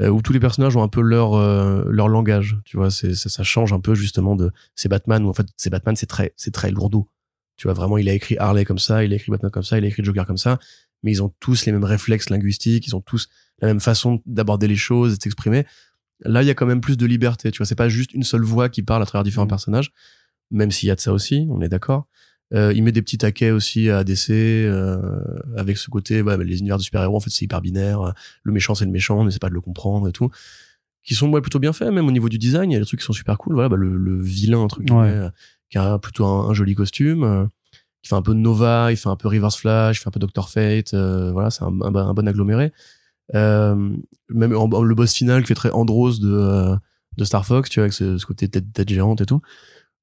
[0.00, 2.58] euh, où tous les personnages ont un peu leur euh, leur langage.
[2.64, 5.46] Tu vois, c'est c'est- ça change un peu justement de c'est Batman où en fait
[5.56, 7.08] c'est Batman c'est très c'est très lourdeau.
[7.56, 9.78] Tu vois vraiment, il a écrit Harley comme ça, il a écrit Batman comme ça,
[9.78, 10.58] il a écrit Joker comme ça,
[11.02, 13.28] mais ils ont tous les mêmes réflexes linguistiques, ils ont tous
[13.60, 15.66] la même façon d'aborder les choses et de s'exprimer.
[16.24, 17.50] Là, il y a quand même plus de liberté.
[17.50, 19.50] Tu vois, c'est pas juste une seule voix qui parle à travers différents Mhm.
[19.50, 19.92] personnages,
[20.50, 22.06] même s'il y a de ça aussi, on est d'accord.
[22.52, 24.98] Euh, il met des petits taquets aussi à DC euh,
[25.56, 28.12] avec ce côté bah, les univers de super-héros en fait c'est hyper binaire.
[28.42, 30.30] Le méchant c'est le méchant on n'essaie pas de le comprendre et tout.
[31.04, 32.70] Qui sont ouais, plutôt bien faits même au niveau du design.
[32.70, 33.54] Il y a des trucs qui sont super cool.
[33.54, 35.08] Voilà bah, le, le vilain guillemets, Ouais.
[35.10, 35.30] euh,
[35.70, 37.44] qui a plutôt un, un joli costume euh,
[38.02, 40.10] qui fait un peu de Nova il fait un peu Reverse Flash il fait un
[40.10, 42.72] peu Doctor Fate euh, voilà c'est un, un, un bon aggloméré.
[43.36, 43.90] Euh,
[44.28, 46.74] même en- en- le boss final qui fait très Andros de euh,
[47.16, 49.40] de Star Fox tu vois avec ce, ce côté tête, tête géante et tout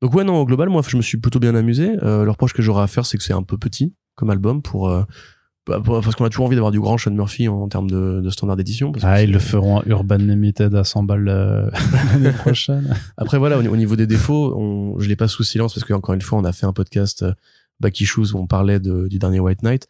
[0.01, 1.97] donc ouais, non, au global, moi, je me suis plutôt bien amusé.
[2.03, 4.61] Euh, le reproche que j'aurais à faire, c'est que c'est un peu petit comme album
[4.61, 5.03] pour, euh,
[5.67, 7.89] bah, pour- parce qu'on a toujours envie d'avoir du grand Sean Murphy en, en termes
[7.89, 8.91] de, de standard d'édition.
[9.03, 11.69] Ah, ils le feront Urban Limited à 100 balles euh,
[12.13, 12.95] l'année prochaine.
[13.17, 16.15] Après, voilà, au, au niveau des défauts, on, je l'ai pas sous silence parce qu'encore
[16.15, 17.33] une fois, on a fait un podcast euh,
[17.79, 19.87] Back Issues où on parlait de, du dernier White Knight.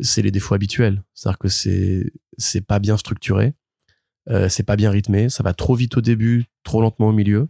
[0.00, 1.02] C'est les défauts habituels.
[1.14, 3.54] C'est-à-dire que c'est, c'est pas bien structuré.
[4.28, 5.28] Euh, c'est pas bien rythmé.
[5.28, 7.48] Ça va trop vite au début, trop lentement au milieu.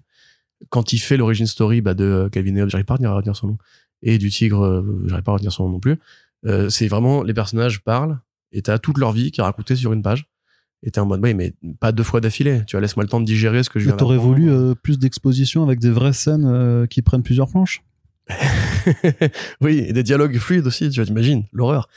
[0.71, 3.37] Quand il fait l'origin story bah, de euh, Calvin et Hobbes, j'arrive pas à retenir,
[3.37, 3.59] son nom,
[4.03, 5.97] et du tigre, euh, j'arrive pas à retenir son nom non plus.
[6.47, 8.19] Euh, c'est vraiment les personnages parlent
[8.53, 10.29] et t'as toute leur vie qui est racontée sur une page.
[10.83, 12.63] Et t'es en mode, oui, mais pas deux fois d'affilée.
[12.67, 14.99] Tu vois, laisse-moi le temps de digérer ce que je viens T'aurais voulu euh, plus
[14.99, 17.83] d'exposition avec des vraies scènes euh, qui prennent plusieurs planches?
[19.61, 21.89] Oui, et des dialogues fluides aussi, tu vois, t'imagines, l'horreur.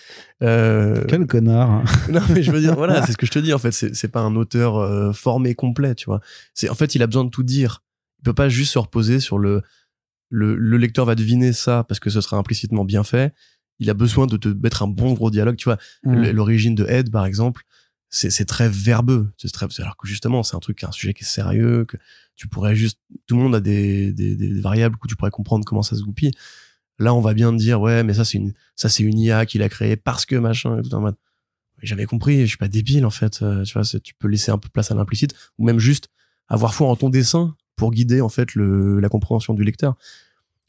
[0.42, 1.84] Euh, Quel connard hein.
[2.10, 3.96] non, mais je veux dire, voilà, c'est ce que je te dis, en fait, c'est
[3.96, 6.22] c'est pas un auteur euh, formé complet, tu vois.
[6.54, 7.84] C'est En fait, il a besoin de tout dire.
[8.20, 9.62] Il peut pas juste se reposer sur le,
[10.30, 10.56] le...
[10.56, 13.34] Le lecteur va deviner ça parce que ce sera implicitement bien fait.
[13.80, 15.78] Il a besoin de te mettre un bon gros dialogue, tu vois.
[16.04, 16.32] Mm.
[16.32, 17.64] L'origine de Ed, par exemple,
[18.10, 19.32] c'est très verbeux.
[19.38, 21.98] C'est très, alors que justement, c'est un truc, un sujet qui est sérieux, que
[22.36, 25.64] tu pourrais juste, tout le monde a des, des, des variables où tu pourrais comprendre
[25.66, 26.32] comment ça se goupille.
[26.98, 29.46] Là, on va bien te dire, ouais, mais ça, c'est une, ça, c'est une IA
[29.46, 31.16] qu'il a créée parce que machin, et tout en mode.
[31.82, 33.42] J'avais compris, je suis pas débile, en fait.
[33.42, 36.10] Euh, tu vois, tu peux laisser un peu place à l'implicite ou même juste
[36.50, 39.96] avoir foi en ton dessin pour guider, en fait, le, la compréhension du lecteur.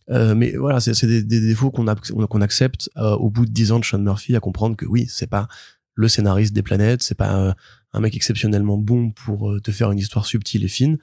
[0.09, 3.53] Euh, mais voilà, c'est des, des défauts qu'on ac- qu'on accepte euh, au bout de
[3.53, 5.47] dix ans de Sean Murphy à comprendre que oui, c'est pas
[5.95, 7.53] le scénariste des planètes, c'est pas euh,
[7.93, 10.97] un mec exceptionnellement bon pour te faire une histoire subtile et fine.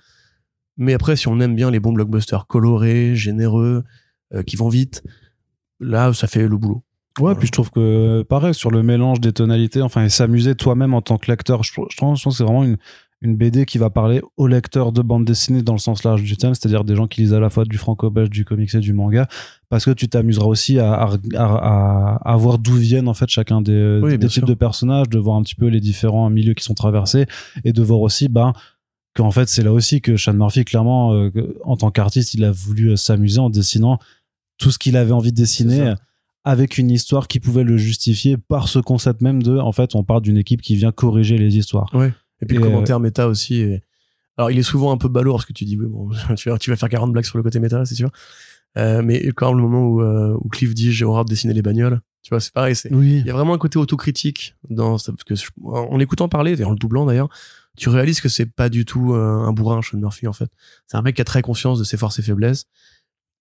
[0.78, 3.84] Mais après, si on aime bien les bons blockbusters colorés, généreux,
[4.46, 5.04] qui vont vite,
[5.80, 6.84] là, ça fait le boulot.
[7.20, 10.94] Ouais, puis je trouve que pareil sur le mélange des tonalités, enfin et s'amuser toi-même
[10.94, 12.78] en tant que lecteur, je, je pense que c'est vraiment une
[13.22, 16.38] une BD qui va parler aux lecteurs de bande dessinée dans le sens large du
[16.38, 18.94] terme, c'est-à-dire des gens qui lisent à la fois du franco-belge, du comics et du
[18.94, 19.28] manga,
[19.70, 23.62] parce que tu t'amuseras aussi à, à, à, à voir d'où viennent en fait chacun
[23.62, 24.46] des, Oui, types sûr.
[24.46, 27.26] de personnages, de voir un petit peu les différents milieux qui sont traversés
[27.64, 28.54] et de voir aussi ben
[29.16, 31.32] qu'en fait c'est là aussi que Sean Murphy clairement euh,
[31.64, 33.98] en tant qu'artiste il a voulu euh, s'amuser en dessinant
[34.60, 35.80] tout ce qu'il avait envie de dessiner
[36.44, 40.04] avec une histoire qui pouvait le justifier par ce concept même de en fait on
[40.04, 41.90] parle d'une équipe qui vient corriger les histoires
[42.42, 43.66] Et puis Et, le euh, commentaire méta aussi.
[44.38, 46.58] Alors, il est souvent un peu ballot parce que tu dis, oui, bon, tu vas,
[46.58, 48.12] tu vas faire 40 blagues sur le côté méta, c'est sûr.
[48.78, 51.64] Euh, mais quand le moment où, euh, où Cliff dit, j'ai horreur de dessiner les
[51.64, 52.76] bagnoles, tu vois, c'est pareil.
[52.92, 56.30] Oui il y a vraiment un côté autocritique dans ça, parce que je- en l'écoutant
[56.30, 57.30] parler, et en le doublant d'ailleurs,
[57.78, 60.50] tu réalises que c'est pas du tout euh, un bourrin, Sean Murphy, en fait.
[60.88, 62.66] C'est un mec qui a très conscience de ses forces et faiblesses.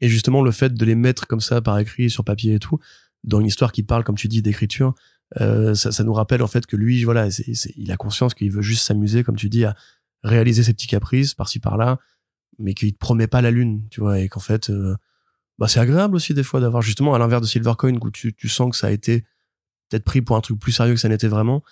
[0.00, 2.78] Et justement, le fait de les mettre comme ça par écrit, sur papier et tout,
[3.24, 4.94] dans une histoire qui parle, comme tu dis, d'écriture,
[5.34, 8.50] ça, ça nous rappelle en fait que lui, voilà, c'est, c'est- il a conscience qu'il
[8.52, 9.74] veut juste s'amuser, comme tu dis, à
[10.22, 11.98] réaliser ses petits caprices par-ci par-là,
[12.58, 14.94] mais qu'il te promet pas la lune, tu vois, et qu'en fait, euh,
[15.58, 18.48] bah, c'est agréable aussi des fois d'avoir justement à l'inverse de Silvercoin où tu, tu
[18.48, 19.22] sens que ça a été
[19.88, 21.62] peut-être pris pour un truc plus sérieux que ça n'était vraiment.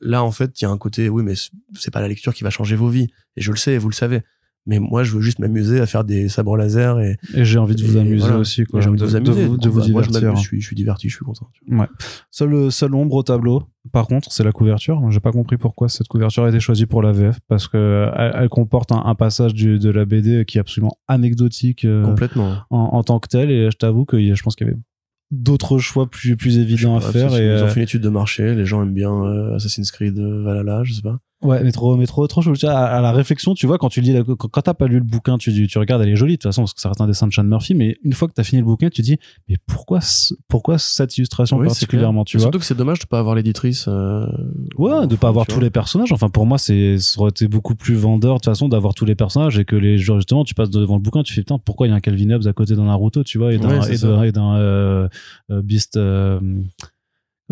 [0.00, 2.44] Là, en fait, il y a un côté, oui, mais c'est- pas la lecture qui
[2.44, 3.08] va changer vos vies.
[3.36, 4.22] Et je le sais, vous le savez.
[4.66, 7.74] Mais moi, je veux juste m'amuser à faire des sabres laser et, et j'ai envie
[7.74, 8.38] de vous amuser voilà.
[8.38, 9.46] aussi quoi j'ai envie de, vous amuser.
[9.46, 11.24] vous, de vous bah, moi, je divertir m'amuse, je suis, je suis diverti, je suis
[11.24, 11.48] content.
[11.52, 11.64] tu
[12.30, 15.02] Seule, seule ombre au tableau, par contre, c'est la couverture.
[15.10, 18.32] J'ai pas compris pourquoi cette couverture a été choisie pour la VF, parce que elle,
[18.34, 22.04] elle comporte un, un passage du, de la BD qui est absolument anecdotique euh.
[22.04, 22.58] Complètement.
[22.70, 24.78] en, en tant que tel, et je t'avoue que je pense qu'il y avait
[25.30, 27.34] d'autres choix plus, plus évidents à faire.
[27.34, 29.90] Et, Ils ont euh, fait une étude de marché, les gens aiment bien euh, Assassin's
[29.90, 31.18] Creed euh, Valhalla, je sais pas.
[31.42, 32.26] Ouais, mais trop, mais trop,
[32.66, 34.96] vois, À, à la réflexion, tu vois, quand tu lis, la- quand, t'as pas lu
[34.98, 37.00] le bouquin, tu, tu regardes, elle est jolie de toute façon, parce que ça reste
[37.00, 39.16] un dessin de Sean Murphy, mais une fois que t'as fini le bouquin, tu dis,
[39.48, 42.42] mais pourquoi, ce- pourquoi cette illustration Oui, particulièrement, tu vois?
[42.42, 43.86] Surtout que c'est dommage de pas avoir l'éditrice.
[43.88, 44.26] euh,
[44.76, 45.62] Ouais, de enfin, pas avoir tous vois.
[45.64, 46.12] les personnages.
[46.12, 49.06] Enfin, pour moi, c'est, ça aurait été beaucoup plus vendeur, de toute façon, d'avoir tous
[49.06, 51.58] les personnages et que les gens, justement, tu passes devant le bouquin, tu fais, putain,
[51.58, 53.80] pourquoi il y a un Calvin Hobbes à côté d'un Naruto, tu vois, et d'un,
[53.80, 55.08] Ouais, et d'un, euh,
[55.50, 56.38] euh, Beast, euh,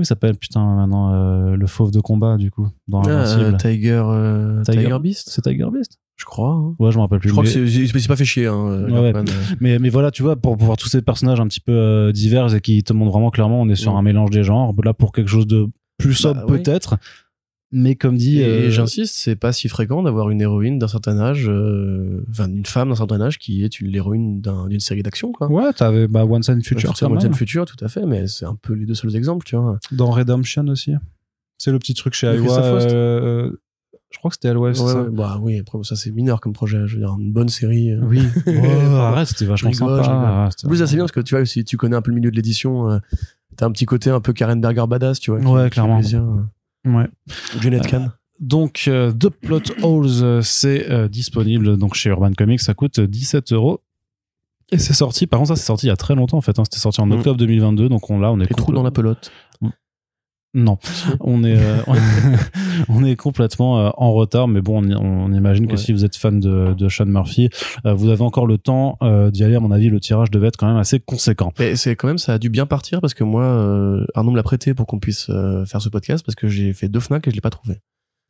[0.03, 3.42] il s'appelle, putain, maintenant, euh, le fauve de combat, du coup, dans Ah, Invincible.
[3.44, 5.99] euh, Tiger, euh, Tiger- Tiger Beast, c'est Tiger Beast?
[6.16, 6.51] je crois.
[6.51, 6.74] hein.
[6.80, 7.28] Ouais, je me rappelle plus.
[7.28, 8.46] Je crois mais- que c'est, pas fait chier.
[8.49, 9.12] Hein, euh, Ouais, ouais.
[9.12, 9.30] Garpan.
[9.61, 12.53] Mais, mais voilà, tu vois, pour, pour voir tous ces personnages un petit peu divers
[12.55, 13.96] et qui te montrent vraiment clairement, on est sur Mm.
[13.99, 14.74] un mélange des genres.
[14.84, 16.59] Là, pour quelque chose de plus sobre, Bah, oui.
[16.62, 16.96] peut-être.
[17.71, 18.41] Mais comme dit.
[18.41, 22.49] Et, euh, j'insiste, c'est pas si fréquent d'avoir une héroïne d'un certain âge, euh, enfin
[22.49, 25.49] une femme d'un certain âge qui est une l'héroïne d'un- d'une série d'action, quoi.
[25.51, 27.35] Ouais, t'avais bah, Once and Future C'est quand Modern même.
[27.37, 29.79] Future, tout à fait, mais c'est un peu les deux seuls exemples, tu vois.
[29.93, 30.93] Dans Redemption aussi.
[31.59, 32.49] C'est le petit truc chez Iowa.
[32.49, 32.91] Faust.
[32.91, 33.51] euh,
[34.11, 35.03] je crois que c'était Iowa, Ouais, ça.
[35.12, 37.91] bah oui, après ça c'est mineur comme projet, je veux dire une bonne série.
[37.91, 38.01] euh.
[38.03, 38.23] Oui.
[38.47, 40.49] Ouais, arrête, c'était vachement sympa.
[40.53, 42.14] c'était En plus, c'est bien parce que tu vois, si tu connais un peu le
[42.16, 42.99] milieu de l'édition, euh,
[43.57, 45.41] t'as un petit côté un peu Karen Berger badass, tu vois.
[45.41, 46.01] Ouais, clairement.
[46.87, 46.91] Euh.
[46.93, 47.07] Ouais.
[47.57, 48.12] Ou Janet Kahn.
[48.41, 52.61] Donc, euh, The Plot Holes, euh, c'est euh, disponible donc chez Urban Comics.
[52.61, 53.81] Ça coûte 17 euros.
[54.70, 56.59] Et c'est sorti, par contre, ça c'est sorti il y a très longtemps en fait.
[56.59, 56.64] hein.
[56.64, 57.12] C'était sorti en Mm.
[57.12, 57.89] octobre 2022.
[57.89, 59.33] Donc on, là, on est Les trous dans la pelote.
[60.55, 60.78] Non,
[61.20, 61.76] on est, euh,
[62.88, 65.76] on est complètement euh, en retard, mais bon, on, on imagine que Ouais.
[65.78, 67.51] si vous êtes fan de, de Sean Murphy,
[67.84, 68.96] euh, vous avez encore le temps
[69.30, 69.57] d'y aller.
[69.57, 71.53] À mon avis, le tirage devait être quand même assez conséquent.
[71.59, 73.44] Mais c'est quand même, ça a dû bien partir parce que moi,
[74.14, 75.26] Arnaud me l'a prêté pour qu'on puisse
[75.66, 77.76] faire ce podcast parce que j'ai fait deux Fnac et je l'ai pas trouvé.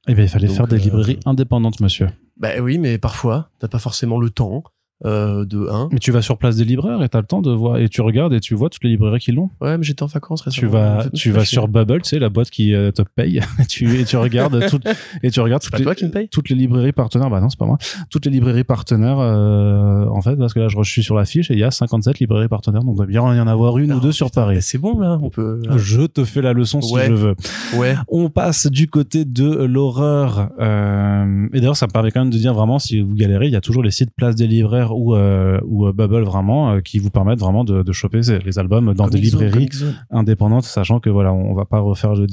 [0.08, 2.08] Eh bien, il fallait Donc, faire des librairies indépendantes, monsieur.
[2.36, 4.62] Bah oui, mais parfois, t'as pas forcément le temps
[5.04, 5.88] euh, de un.
[5.92, 8.00] Mais tu vas sur place des libraires et t'as le temps de voir et tu
[8.00, 9.50] regardes et tu vois toutes les librairies qui l'ont.
[9.60, 10.72] Ouais, mais j'étais en vacances Tu récemment.
[10.72, 11.54] vas, En fait, tu vas fais chier.
[11.56, 13.38] sur Bubble, tu sais, la boîte qui euh, te paye.
[13.60, 14.86] et tu, et tu regardes toutes,
[15.22, 16.28] et tu regardes C'est toutes pas les, toi qui me paye?
[16.28, 17.30] toutes les librairies partenaires.
[17.30, 17.78] Bah non, c'est pas moi.
[18.10, 21.50] Toutes les librairies partenaires, euh, en fait, parce que là, je suis sur la fiche
[21.50, 22.82] et il y a 57 librairies partenaires.
[22.82, 24.58] Donc, il doit bien y en avoir une Non, ou deux sur Paris.
[24.62, 25.62] C'est bon là, on peut.
[25.76, 27.06] Je te fais la leçon si Ouais.
[27.08, 27.34] je veux.
[27.76, 27.94] Ouais.
[28.08, 30.50] On passe du côté de l'horreur.
[30.60, 33.52] Euh, et d'ailleurs, ça me permet quand même de dire vraiment, si vous galérez, il
[33.52, 36.80] y a toujours les sites Place des libraires ou, euh, ou euh, Bubble vraiment, euh,
[36.80, 39.74] qui vous permettent vraiment de, de choper les albums dans des Comic Zone, librairies Comic
[39.74, 39.94] Zone.
[40.10, 42.26] indépendante, sachant que voilà, on va pas refaire le,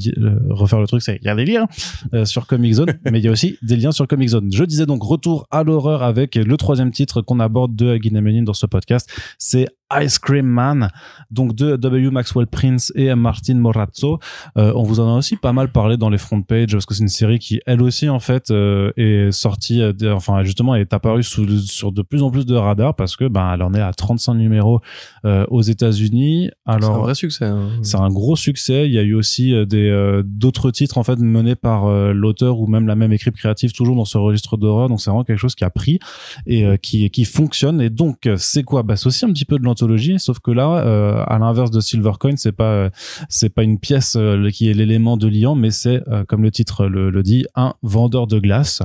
[0.50, 1.02] refaire le truc.
[1.02, 1.68] C'est il y a des liens
[2.14, 4.50] euh, sur Comic Zone, mais il y a aussi des liens sur Comic Zone.
[4.52, 8.54] Je disais donc retour à l'horreur avec le troisième titre qu'on aborde de Menin dans
[8.54, 9.68] ce podcast, c'est
[10.02, 10.90] Ice Cream Man,
[11.30, 12.10] donc de W.
[12.10, 14.20] Maxwell Prince et Martin Morazzo.
[14.58, 16.96] Euh, on vous en a aussi pas mal parlé dans les front pages parce que
[16.96, 20.92] c'est une série qui elle aussi en fait euh, est sortie, euh, enfin justement est
[20.92, 23.82] apparue sous, sur de plus en plus de radars parce que ben elle en est
[23.82, 24.82] à 35 numéros
[25.24, 26.50] aux États-Unis.
[26.68, 27.46] C'est un vrai succès.
[27.46, 27.70] hein.
[27.84, 28.88] c'est un gros succès.
[28.88, 32.88] Il y a eu aussi des d'autres titres en fait menés par l'auteur ou même
[32.88, 34.90] la même équipe créative toujours dans ce registre d'horreur.
[34.90, 36.00] Donc c'est vraiment quelque chose qui a pris
[36.48, 37.82] et qui qui fonctionne.
[37.82, 38.84] Et donc c'est quoi?
[38.84, 39.64] Bah c'est aussi un petit peu de
[40.18, 42.90] sauf que là, euh, à l'inverse de Silvercoin, c'est pas euh,
[43.30, 46.86] c'est pas une pièce euh, qui est l'élément de liant, mais c'est comme le titre
[46.86, 48.82] le, dit, un vendeur de glace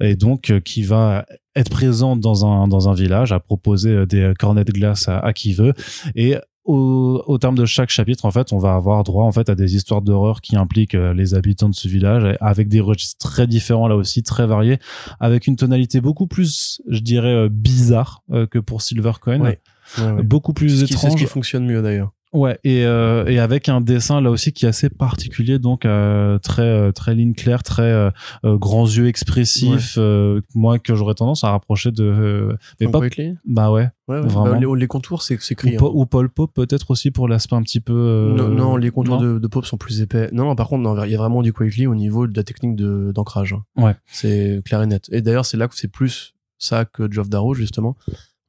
[0.00, 1.24] et donc qui va
[1.54, 5.52] être présent dans un dans un village à proposer des cornets de glace à, qui
[5.52, 5.74] veut
[6.14, 9.56] et au, terme de chaque chapitre, en fait, on va avoir droit en fait à
[9.56, 13.88] des histoires d'horreur qui impliquent les habitants de ce village, avec des registres très différents
[13.88, 14.78] là aussi, très variés,
[15.18, 19.58] avec une tonalité beaucoup plus, je dirais, bizarre que pour Silvercoin, Ouais.
[19.98, 20.22] Ouais, ouais.
[20.22, 21.20] beaucoup plus Ce qui- C'est ce étrange.
[21.20, 22.12] qui fonctionne mieux d'ailleurs.
[22.34, 26.38] Ouais, et, euh, et avec un dessin là aussi qui est assez particulier, donc euh,
[26.38, 28.10] très euh, très ligne claire, très euh,
[28.46, 29.96] euh, grands yeux expressifs.
[29.98, 33.00] euh, moi que j'aurais tendance à rapprocher de, euh, mais pas,
[33.44, 34.26] bah ouais, Ouais, ouais.
[34.28, 34.44] Vraiment.
[34.52, 35.90] Bah, les, les contours, c'est c'est ou, criant.
[35.92, 37.92] Ou Paul Pope peut-être aussi pour l'aspect un petit peu.
[37.92, 40.30] euh, non, non, les contours non de, de Pope sont plus épais.
[40.32, 42.44] Non, non, par contre, non, il y a vraiment du Quickly au niveau de la
[42.44, 43.52] technique de- d'ancrage.
[43.52, 43.62] hein.
[43.76, 43.94] Ouais.
[44.06, 45.06] C'est clair et net.
[45.12, 47.94] Et d'ailleurs, c'est là que c'est plus ça que Geoff Darrow, justement.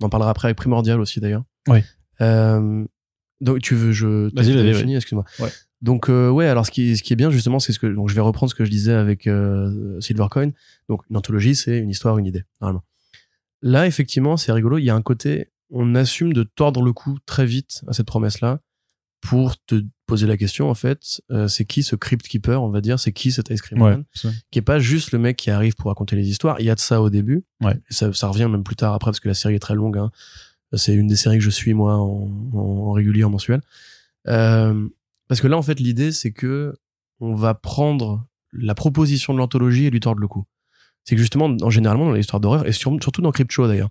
[0.03, 1.45] On en parlera après avec Primordial aussi, d'ailleurs.
[1.69, 1.79] Oui.
[2.19, 2.83] Euh,
[3.39, 4.29] donc, tu veux, je.
[4.35, 4.73] Vas-y, vas-y.
[4.73, 5.23] fini, excuse-moi.
[5.39, 5.49] Ouais.
[5.81, 7.87] Donc, euh, ouais, alors ce qui, ce qui est bien, justement, c'est ce que.
[7.87, 10.51] Donc, je vais reprendre ce que je disais avec euh, Silvercoin.
[10.89, 12.83] Donc, une anthologie, c'est une histoire, une idée, normalement.
[13.61, 14.77] Là, effectivement, c'est rigolo.
[14.77, 15.51] Il y a un côté.
[15.69, 18.59] On assume de tordre le cou très vite à cette promesse-là
[19.23, 22.81] pour te poser la question, en fait, euh, c'est qui ce Crypt Keeper, on va
[22.81, 23.91] dire, c'est qui cet Ice Cream Ouais.
[23.91, 24.03] Man,
[24.51, 26.57] qui est pas juste le mec qui arrive pour raconter les histoires.
[26.59, 27.45] Il y a de ça au début.
[27.61, 27.75] Ouais.
[27.89, 29.97] Et ça, ça revient même plus tard après parce que la série est très longue.
[29.97, 30.11] Hein.
[30.73, 33.61] C'est une des séries que je suis moi en, en, en régulier, en mensuel.
[34.27, 34.87] Euh,
[35.29, 36.75] parce que là, en fait, l'idée, c'est que
[37.19, 40.45] on va prendre la proposition de l'anthologie et lui tordre le cou.
[41.05, 43.67] C'est que justement, en généralement, dans les histoires d'horreur, et sur- surtout dans Crypt Show
[43.67, 43.89] d'ailleurs,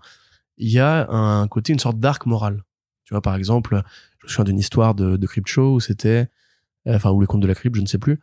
[0.59, 2.63] il y a un côté, une sorte d'arc moral.
[3.05, 3.83] Tu vois, par exemple,
[4.23, 6.29] je me souviens d'une histoire de, de Crypt Show où c'était,
[6.87, 8.21] euh, enfin, ou les contes de la crypte, je ne sais plus,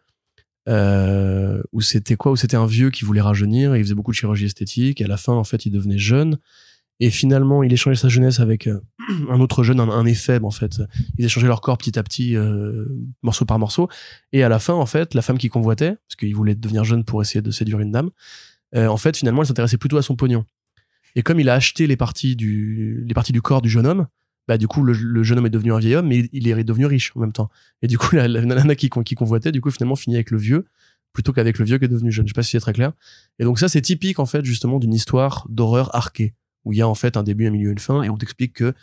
[0.67, 4.11] euh, où c'était quoi, où c'était un vieux qui voulait rajeunir, et il faisait beaucoup
[4.11, 6.37] de chirurgie esthétique, à la fin, en fait, il devenait jeune,
[7.01, 8.79] et finalement, il échangeait sa jeunesse avec euh,
[9.29, 10.05] un autre jeune, un, un
[10.43, 10.81] en fait.
[11.17, 12.35] Ils échangeaient leur corps petit à petit,
[13.21, 13.89] morceau par morceau,
[14.31, 17.03] et à la fin, en fait, la femme qui convoitait, parce qu'il voulait devenir jeune
[17.03, 18.09] pour essayer de séduire une dame,
[18.75, 20.45] en fait, finalement, elle s'intéressait plutôt à son pognon.
[21.15, 24.07] Et comme il a acheté les parties du, les parties du corps du jeune homme,
[24.49, 26.63] bah, du coup, le, le jeune homme est devenu un vieil homme, mais il est
[26.63, 27.51] devenu riche en même temps.
[27.83, 30.39] Et du coup, la, la nana qui, qui convoitait, du coup, finalement, finit avec le
[30.39, 30.65] vieux,
[31.13, 32.25] plutôt qu'avec le vieux qui est devenu jeune.
[32.25, 32.93] Je sais pas si c'est très clair.
[33.37, 36.33] Et donc, ça, c'est typique, en fait, justement, d'une histoire d'horreur arquée,
[36.65, 38.53] où il y a, en fait, un début, un milieu, une fin, et on t'explique
[38.53, 38.73] que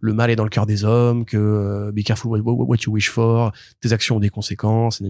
[0.00, 3.08] le mal est dans le cœur des hommes, que euh, be careful what, you wish
[3.08, 5.00] for, tes actions ont des conséquences.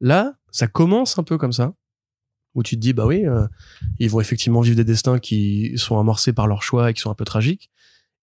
[0.00, 1.72] Là, ça commence un peu comme ça,
[2.56, 3.46] où tu te dis, bah oui, euh,
[4.00, 7.12] ils vont effectivement vivre des destins qui sont amorcés par leur choix et qui sont
[7.12, 7.70] un peu tragiques.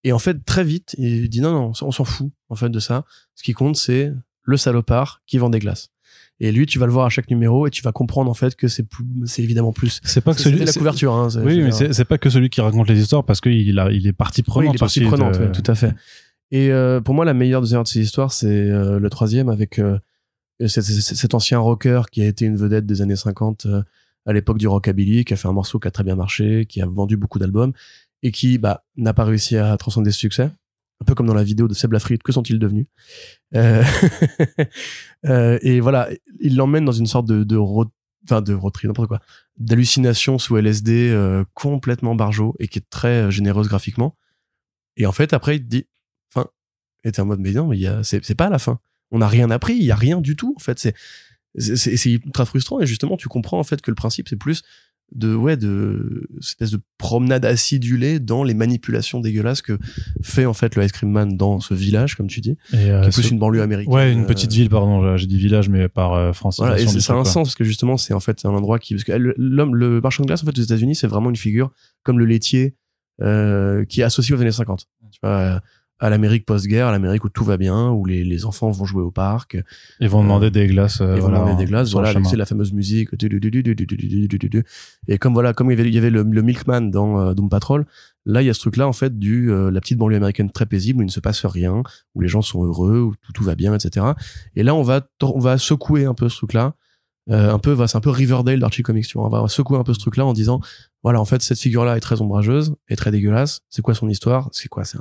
[0.04, 2.78] Et en fait, très vite, il dit non, non, on s'en fout, en fait, de
[2.78, 3.04] ça.
[3.34, 5.90] Ce qui compte, c'est le salopard qui vend des glaces.
[6.40, 8.54] Et lui, tu vas le voir à chaque numéro et tu vas comprendre, en fait,
[8.54, 10.00] que c'est plus, c'est évidemment plus.
[10.04, 10.64] C'est pas que celui.
[10.64, 11.28] la couverture, hein.
[11.42, 14.12] Oui, mais c'est pas que celui qui raconte les histoires parce qu'il a, il est
[14.12, 15.92] partie Oui, prenante il est partie prenante, de- ouais, tout à fait.
[16.52, 19.80] Et euh, pour moi, la meilleure deuxième de ces histoires, c'est euh, le troisième avec
[19.80, 19.98] euh,
[20.64, 23.82] cet, cet- ancien rocker qui a été une vedette des années 50 euh,
[24.24, 26.80] à l'époque du rockabilly, qui a fait un morceau qui a très bien marché, qui
[26.80, 27.72] a vendu beaucoup d'albums
[28.22, 30.50] et qui bah, n'a pas réussi à transcender ce succès.
[31.00, 32.86] Un peu comme dans la vidéo de Seb Lafrite, que sont-ils devenus?
[33.54, 33.84] Euh,
[35.26, 36.08] euh, Et voilà,
[36.40, 37.88] il l'emmène dans une sorte de, de road,
[38.24, 39.20] enfin de road trip, n'importe quoi,
[39.58, 44.16] d'hallucination sous LSD euh, complètement barjot et qui est très euh, généreuse graphiquement.
[44.96, 45.86] Et en fait, après, il te dit,
[46.32, 46.48] fin.
[47.04, 47.70] Et t'es en mode, mais non,
[48.02, 48.80] c'est, pas la fin.
[49.12, 50.54] On n'a rien appris, il y a rien du tout.
[50.56, 50.94] En fait, c'est,
[51.56, 52.80] c'est ultra frustrant.
[52.80, 54.64] Et justement, tu comprends, en fait, que le principe, c'est plus
[55.12, 59.78] de, ouais, de, espèce de promenade acidulée dans les manipulations dégueulasses que
[60.22, 63.02] fait, en fait, le Ice Cream Man dans ce village, comme tu dis, Et, euh,
[63.02, 63.92] qui est plus une banlieue américaine.
[63.92, 65.16] Ouais, une euh, petite ville, pardon.
[65.16, 66.74] J'ai dit village, mais par euh, francisation.
[66.74, 67.30] voilà, et ça a un quoi.
[67.30, 70.22] sens parce que justement, c'est en fait un endroit qui, parce que l'homme, le marchand
[70.22, 71.70] de glace, en fait, aux États-Unis, c'est vraiment une figure
[72.02, 72.74] comme le laitier,
[73.20, 74.86] euh, qui est associé aux années 50.
[75.10, 75.60] Tu vois, euh,
[76.00, 79.02] à l'Amérique post-guerre, à l'Amérique où tout va bien, où les, les, enfants vont jouer
[79.02, 79.56] au parc.
[80.00, 81.00] Ils vont demander des glaces.
[81.00, 81.90] Euh, ils voilà, vont demander des glaces.
[81.90, 83.10] Voilà, c'est la fameuse musique.
[85.08, 87.34] Et comme voilà, comme il y avait, il y avait le, le, Milkman dans euh,
[87.34, 87.84] Doom Patrol,
[88.26, 90.66] là il y a ce truc-là en fait du euh, la petite banlieue américaine très
[90.66, 91.82] paisible où il ne se passe rien,
[92.14, 94.06] où les gens sont heureux, où tout, tout va bien, etc.
[94.54, 96.74] Et là on va on va secouer un peu ce truc-là.
[97.28, 99.06] un peu, c'est un peu Riverdale d'Archie Comics.
[99.16, 100.60] On va secouer un peu ce truc-là en disant,
[101.02, 103.60] voilà, en fait, cette figure-là est très ombrageuse, est très dégueulasse.
[103.68, 104.98] C'est quoi son histoire C'est quoi C'est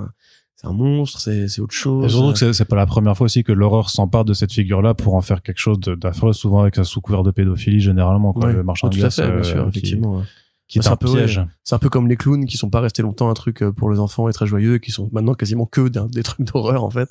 [0.59, 2.03] c'est un monstre, c'est c'est autre chose.
[2.05, 4.93] Et surtout que c'est- pas la première fois aussi que l'horreur s'empare de cette figure-là
[4.95, 8.47] pour en faire quelque chose d'affreux, souvent avec un sous couvert de pédophilie généralement, quoi.
[8.47, 8.53] Ouais.
[8.53, 10.23] Le marchand Oh, de glace, fait, bien euh, sûr, qui- effectivement.
[10.67, 11.41] qui est C'est un un peu, piège.
[11.63, 13.89] C'est un peu comme les clowns qui sont pas restés longtemps un truc euh, pour
[13.89, 17.09] les enfants et très joyeux, qui sont maintenant quasiment que des trucs d'horreur en fait.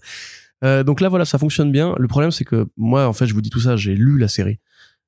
[0.65, 1.95] Euh, donc là voilà, ça fonctionne bien.
[1.99, 4.29] Le problème c'est que moi en fait je vous dis tout ça, j'ai lu la
[4.29, 4.59] série,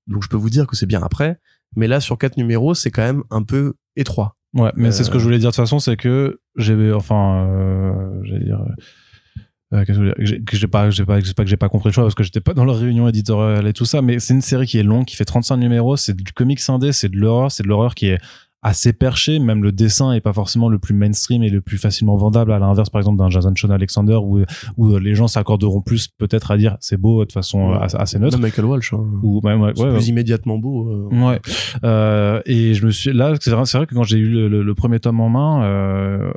[0.07, 1.39] donc je peux vous dire que c'est bien après.
[1.77, 4.37] Mais là sur quatre numéros, c'est quand même un peu étroit.
[4.55, 6.93] Ouais, mais c'est ce que Euh, je voulais dire de toute façon, c'est que j'ai,
[6.93, 11.35] enfin, euh, j'allais dire, euh, euh, qu'est-ce que je que j'ai- pas, j'ai pas, c'est
[11.37, 13.67] pas que j'ai pas compris le choix parce que j'étais pas dans leur réunion éditoriale
[13.67, 16.15] et tout ça, mais c'est une série qui est longue, qui fait 35 numéros, c'est
[16.17, 18.19] du comics indé, c'est de l'horreur, c'est de l'horreur qui est
[18.63, 22.17] assez perché, même le dessin est pas forcément le plus mainstream et le plus facilement
[22.17, 24.41] vendable à l'inverse par exemple d'un Jason Sean Alexander où,
[24.77, 27.79] où les gens s'accorderont plus peut-être à dire c'est beau de façon Ouais.
[27.95, 28.93] assez, neutre Même Michael Walsh.
[28.95, 29.05] Hein.
[29.23, 30.89] ou ouais, ouais, ouais, plus immédiatement beau.
[30.91, 31.09] euh.
[31.29, 31.41] Ouais.
[31.85, 34.63] Euh, et je me suis là, c'est vrai, vrai que quand j'ai eu le, le-
[34.63, 36.33] le premier tome en main euh,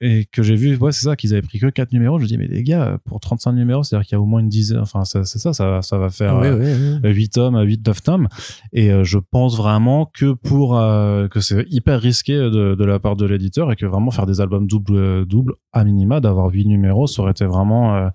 [0.00, 2.28] et que j'ai vu, ouais, c'est ça, qu'ils avaient pris que 4 numéros, je me
[2.28, 4.78] dis mais les gars, pour 35 numéros, c'est-à-dire qu'il y a au moins une dizaine,
[4.78, 7.12] enfin c'est ça, ça, ça va faire Ouais, euh, ouais, ouais.
[7.12, 8.28] 8 tomes, 8 9 tomes.
[8.72, 12.98] Et euh, je pense vraiment que pour euh, que c'est hyper risqué de, de la
[12.98, 16.48] part de l'éditeur et que vraiment faire des albums double euh, double à minima d'avoir
[16.48, 18.08] 8 numéros, ça aurait été vraiment euh,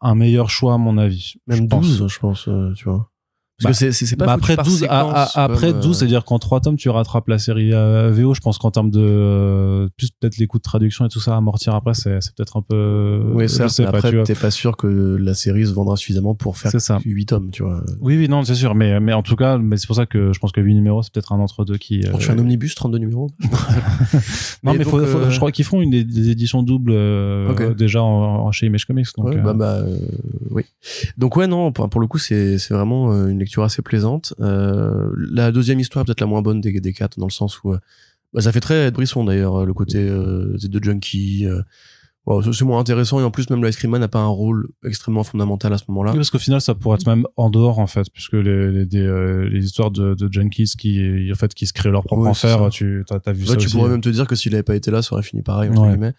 [0.00, 1.34] un meilleur choix à mon avis.
[1.46, 1.98] Même Je pense.
[1.98, 3.10] 12, je pense, euh, tu vois.
[3.62, 5.80] Parce Bah, que c'est- c'est pas Bah, après par 12 à- à- séquence, après comme,
[5.80, 8.40] 12 euh, c'est à dire qu'en 3 tomes tu rattrapes la série euh, VO je
[8.40, 11.36] pense qu'en termes de euh, plus peut-être les coûts de traduction et tout ça à
[11.36, 14.88] amortir après c'est peut-être un peu Oui, certes, sais tu après, t'es pas sûr que
[15.20, 16.98] la série se vendra suffisamment pour faire ça.
[17.04, 17.84] 8 tomes, tu vois.
[18.00, 20.32] oui oui non c'est sûr mais mais en tout cas mais c'est pour ça que
[20.32, 22.74] je pense que 8 numéros c'est peut-être un entre deux qui euh, faire un omnibus,
[22.74, 23.30] 32 numéros.
[24.64, 26.92] non Mais mais faut, donc, faut- je crois qu'ils font une des, des éditions doubles
[27.76, 29.78] déjà en, en- chez Image Comics donc Ouais, bah, bah,
[30.50, 30.64] oui.
[31.18, 34.34] Donc ouais, non, pour, pour le coup, c'est c'est vraiment une lecture assez plaisante.
[34.40, 37.62] Euh, la deuxième histoire est peut-être la moins bonne des, des quatre, dans le sens
[37.62, 37.78] où euh,
[38.32, 41.46] bah, ça fait très Brisson d'ailleurs, le côté euh, de junkie.
[41.46, 41.62] Euh,
[42.26, 44.26] bon, c'est- moins intéressant et en plus même le Ice Cream Man n'a pas un
[44.26, 46.10] rôle extrêmement fondamental à ce moment-là.
[46.12, 48.86] Oui, parce qu'au final, ça pourrait être même en dehors, en fait, puisque les, les,
[48.86, 52.22] des, euh, les histoires de, de junkies qui, en fait, qui se créent leur propre
[52.22, 53.76] Ouais, enfer, tu as, vu Ouais, ça tu aussi.
[53.76, 55.82] pourrais même te dire que s'il avait pas été là, ça aurait fini pareil entre
[55.82, 55.90] Ouais.
[55.90, 56.14] guillemets.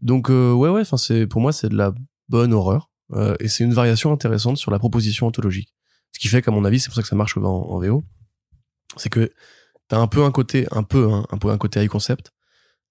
[0.00, 1.94] Donc euh, ouais ouais, enfin c'est pour moi c'est de la
[2.28, 5.72] bonne horreur euh, et c'est une variation intéressante sur la proposition ontologique.
[6.12, 8.04] Ce qui fait qu'à mon avis, c'est pour ça que ça marche en, en VO,
[8.96, 9.32] c'est que
[9.88, 12.32] t'as un peu un côté un peu hein, un peu un côté high concept,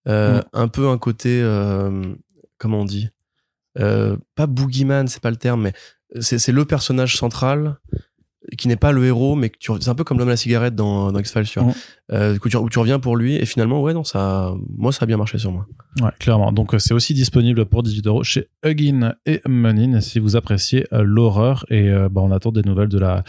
[0.07, 0.43] euh, Mm.
[0.53, 2.15] un peu un côté euh,
[2.57, 3.09] comment on dit
[3.80, 5.74] euh, pas boogeyman, c'est pas le terme, mais
[6.19, 7.78] c'est c'est le personnage central
[8.58, 10.38] qui n'est pas le héros, mais que tu- c'est un peu comme l'homme à la
[10.38, 11.70] cigarette dans, dans X-Files, tu vois.
[11.70, 11.74] Mhm.
[12.14, 15.04] Euh, où, tu, où tu reviens pour lui, et finalement, ouais, non, ça, moi, ça
[15.04, 15.66] a bien marché sur moi.
[16.02, 16.52] Ouais, clairement.
[16.52, 20.86] Donc, euh, c'est aussi disponible pour 18 euros chez Huggin et Munin si vous appréciez
[20.93, 21.66] euh, l'horreur.
[21.70, 23.24] Et bah, on attend des nouvelles de la,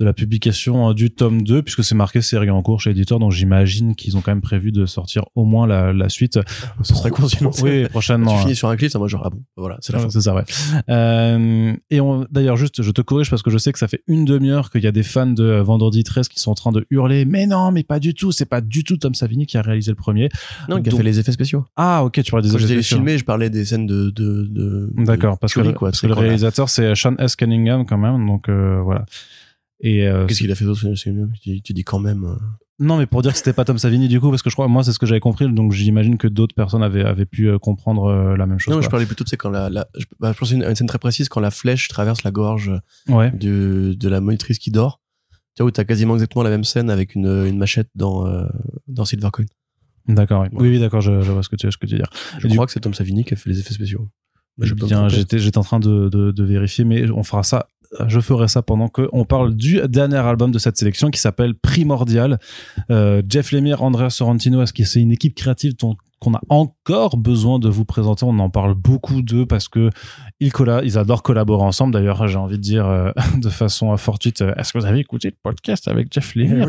[0.00, 3.18] de la publication euh, du tome 2, puisque c'est marqué série en cours chez l'éditeur.
[3.18, 6.38] Donc, j'imagine qu'ils ont quand même prévu de sortir au moins la, la suite.
[6.82, 8.32] Ce serait con, sinon, Oui, prochainement.
[8.32, 8.40] tu hein.
[8.42, 10.10] finis sur un clip, ça, moi, genre, ah bon, voilà, c'est la fin.
[10.10, 10.42] C'est ça, ouais.
[10.88, 14.02] Euh, et on, d'ailleurs, juste, je te corrige parce que je sais que ça fait
[14.06, 16.84] une demi-heure qu'il y a des fans de Vendredi 13 qui sont en train de
[16.90, 17.24] hurler.
[17.24, 18.32] Mais non, mais pas du tout.
[18.32, 20.28] C'est pas du tout Tom Savini qui a réalisé le premier.
[20.68, 21.64] Non, il a fait les effets spéciaux.
[21.76, 22.96] Ah, ok, tu parles des Quand effets spéciaux.
[22.96, 25.90] filmer, je parlais des scènes de, de, de D'accord, de parce que, quoi.
[25.90, 27.36] parce que le réalisateur c'est Sean S.
[27.36, 29.04] Cunningham quand même, donc euh, voilà.
[29.80, 30.86] Et euh, Qu'est-ce qu'il a fait d'autre.
[31.42, 32.24] Tu, tu dis quand même.
[32.24, 32.34] euh,
[32.80, 34.66] non, mais pour dire que c'était pas Tom Savini du coup, parce que je crois,
[34.66, 37.58] moi c'est ce que j'avais compris, donc j'imagine que d'autres personnes avaient avaient pu euh,
[37.58, 38.74] comprendre la même chose.
[38.74, 38.92] Non, je quoi.
[38.92, 40.86] parlais plutôt de c'est quand la, la je, bah, je pense à une, une scène
[40.88, 42.72] très précise quand la flèche traverse la gorge
[43.08, 43.30] Ouais.
[43.30, 45.00] de, de la monitrice qui dort.
[45.56, 48.44] Tu vois, où t'as quasiment exactement la même scène avec une, une machette dans, euh,
[48.88, 49.44] dans Silver Coin.
[50.08, 50.42] D'accord.
[50.42, 50.62] Oui, Ouais.
[50.62, 52.10] oui, oui, d'accord, je, je vois ce que tu ce que tu veux dire.
[52.40, 54.08] Je Et du- crois que c'est Tom Savini qui a fait les effets spéciaux.
[54.58, 55.08] Je tromper.
[55.10, 57.66] j'étais j'étais en train de, de, de vérifier, mais on fera ça.
[58.08, 61.54] Je ferai ça pendant que on parle du dernier album de cette sélection qui s'appelle
[61.54, 62.38] Primordial.
[62.90, 67.16] Euh, Jeff Lemire, Andrea Sorrentino, est-ce que c'est une équipe créative dont qu'on a encore
[67.16, 69.90] besoin de vous présenter On en parle beaucoup d'eux parce que
[70.40, 71.92] ils, colla ils adorent collaborer ensemble.
[71.92, 75.28] D'ailleurs, j'ai envie de dire euh, de façon fortuite, euh, est-ce que vous avez écouté
[75.28, 76.68] le podcast avec Jeff Lemire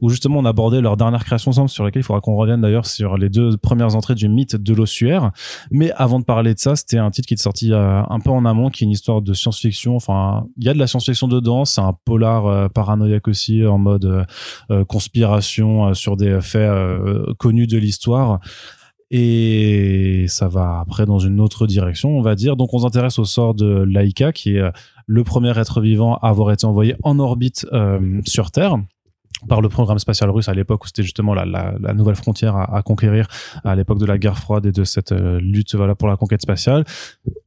[0.00, 2.86] où justement on abordait leur dernière création ensemble sur laquelle il faudra qu'on revienne d'ailleurs
[2.86, 5.30] sur les deux premières entrées du mythe de l'ossuaire.
[5.70, 8.30] Mais avant de parler de ça, c'était un titre qui est sorti euh, un peu
[8.30, 9.96] en amont, qui est une histoire de science-fiction.
[9.96, 11.64] Enfin, il y a de la science-fiction dedans.
[11.64, 14.26] C'est un polar paranoïaque aussi, en mode
[14.88, 16.70] conspiration sur des faits
[17.38, 18.40] connus de l'histoire.
[19.10, 22.56] Et ça va après dans une autre direction, on va dire.
[22.56, 24.70] Donc, on s'intéresse au sort de Laika, qui est euh,
[25.06, 28.76] le premier être vivant à avoir été envoyé en orbite euh, sur Terre
[29.48, 32.82] par le programme spatial russe à l'époque où c'était justement la, la, nouvelle frontière à,
[32.82, 33.26] conquérir
[33.64, 36.42] à l'époque de la guerre froide et de cette euh, lutte voilà pour la conquête
[36.42, 36.84] spatiale.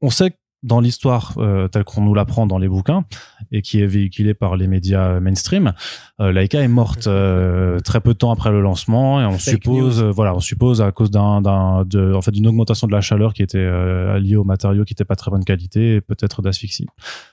[0.02, 3.06] On sait dans l'histoire euh, telle qu'on nous l'apprend dans les bouquins
[3.52, 5.74] et qui est véhiculée par les médias mainstream,
[6.20, 9.64] euh, Laika est morte euh, très peu de temps après le lancement et on Fake
[9.64, 13.34] suppose euh, voilà on suppose à cause d'un en fait d'une augmentation de la chaleur
[13.34, 16.88] qui était euh, liée aux matériaux qui n'étaient pas très bonne qualité et peut-être d'asphyxie.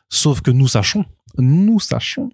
[0.08, 1.04] Sauf que nous sachons
[1.38, 2.30] nous sachons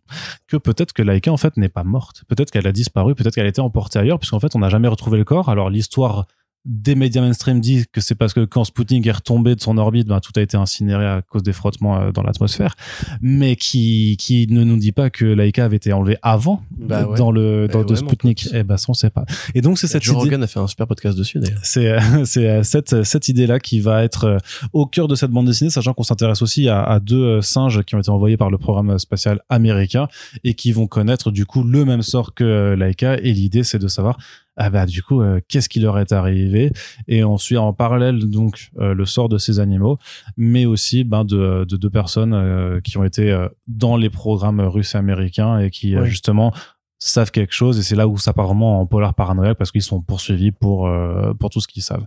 [0.47, 3.45] que peut-être que Laika en fait n'est pas morte, peut-être qu'elle a disparu, peut-être qu'elle
[3.45, 5.51] a été emportée ailleurs puisqu'en fait on n'a jamais retrouvé le corps.
[5.51, 6.27] Alors l'histoire
[6.67, 10.09] des médias mainstream disent que c'est parce que quand Sputnik est retombé de son orbite,
[10.09, 12.75] ben, tout a été incinéré à cause des frottements euh, dans l'atmosphère,
[13.21, 17.17] mais qui, qui ne nous dit pas que Laika avait été enlevé avant Bah ouais.
[17.17, 18.49] dans le dans Eh de ouais, Sputnik.
[18.53, 19.25] Eh ben, ça on sait pas.
[19.55, 20.25] Et donc c'est cette Joe idée.
[20.25, 21.61] Rogan a fait un super podcast dessus d'ailleurs.
[21.63, 24.39] C'est euh, c'est euh, cette cette idée là qui va être
[24.73, 27.95] au cœur de cette bande dessinée, sachant qu'on s'intéresse aussi à, à deux singes qui
[27.95, 30.09] ont été envoyés par le programme spatial américain
[30.43, 33.19] et qui vont connaître du coup le même sort que Laika.
[33.19, 34.19] Et l'idée c'est de savoir
[34.57, 36.73] ah bah du coup euh, qu'est-ce qui leur est arrivé?
[37.09, 39.99] Et on suit en parallèle donc euh, le sort de ces animaux,
[40.37, 44.95] mais aussi ben de de deux personnes euh, qui ont été dans les programmes russes
[44.95, 46.53] et américains et qui justement
[46.99, 49.83] savent quelque chose et c'est là où ça part vraiment en polar paranoïaque parce qu'ils
[49.83, 50.91] sont poursuivis pour
[51.39, 52.07] pour tout ce qu'ils savent.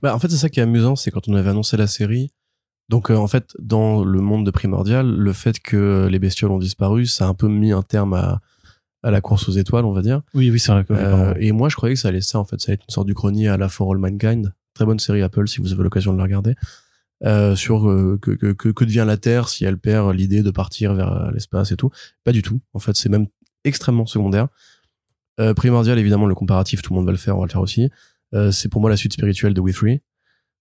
[0.00, 2.30] Bah, en fait, c'est ça qui est amusant, c'est quand on avait annoncé la série.
[2.88, 7.04] Donc, en fait, dans le monde de Primordial, le fait que les bestioles ont disparu,
[7.04, 8.40] ça a un peu mis un terme à,
[9.08, 10.20] à la course aux étoiles, on va dire.
[10.34, 12.60] Oui, oui, c'est vrai Euh, et moi, je croyais que ça allait ça, en fait.
[12.60, 14.52] Ça allait être une sorte d'Uchronie à la For All Mankind.
[14.74, 16.54] Très bonne série Apple, si vous avez l'occasion de la regarder.
[17.24, 21.32] Euh, sur euh, que, que, devient la Terre si elle perd l'idée de partir vers
[21.32, 21.90] l'espace et tout.
[22.22, 22.60] Pas du tout.
[22.74, 23.26] En fait, c'est même
[23.64, 24.48] extrêmement secondaire.
[25.40, 27.62] Euh, Primordial, évidemment, le comparatif, tout le monde va le faire, on va le faire
[27.62, 27.90] aussi.
[28.50, 30.02] C'est pour moi la suite spirituelle de We Free,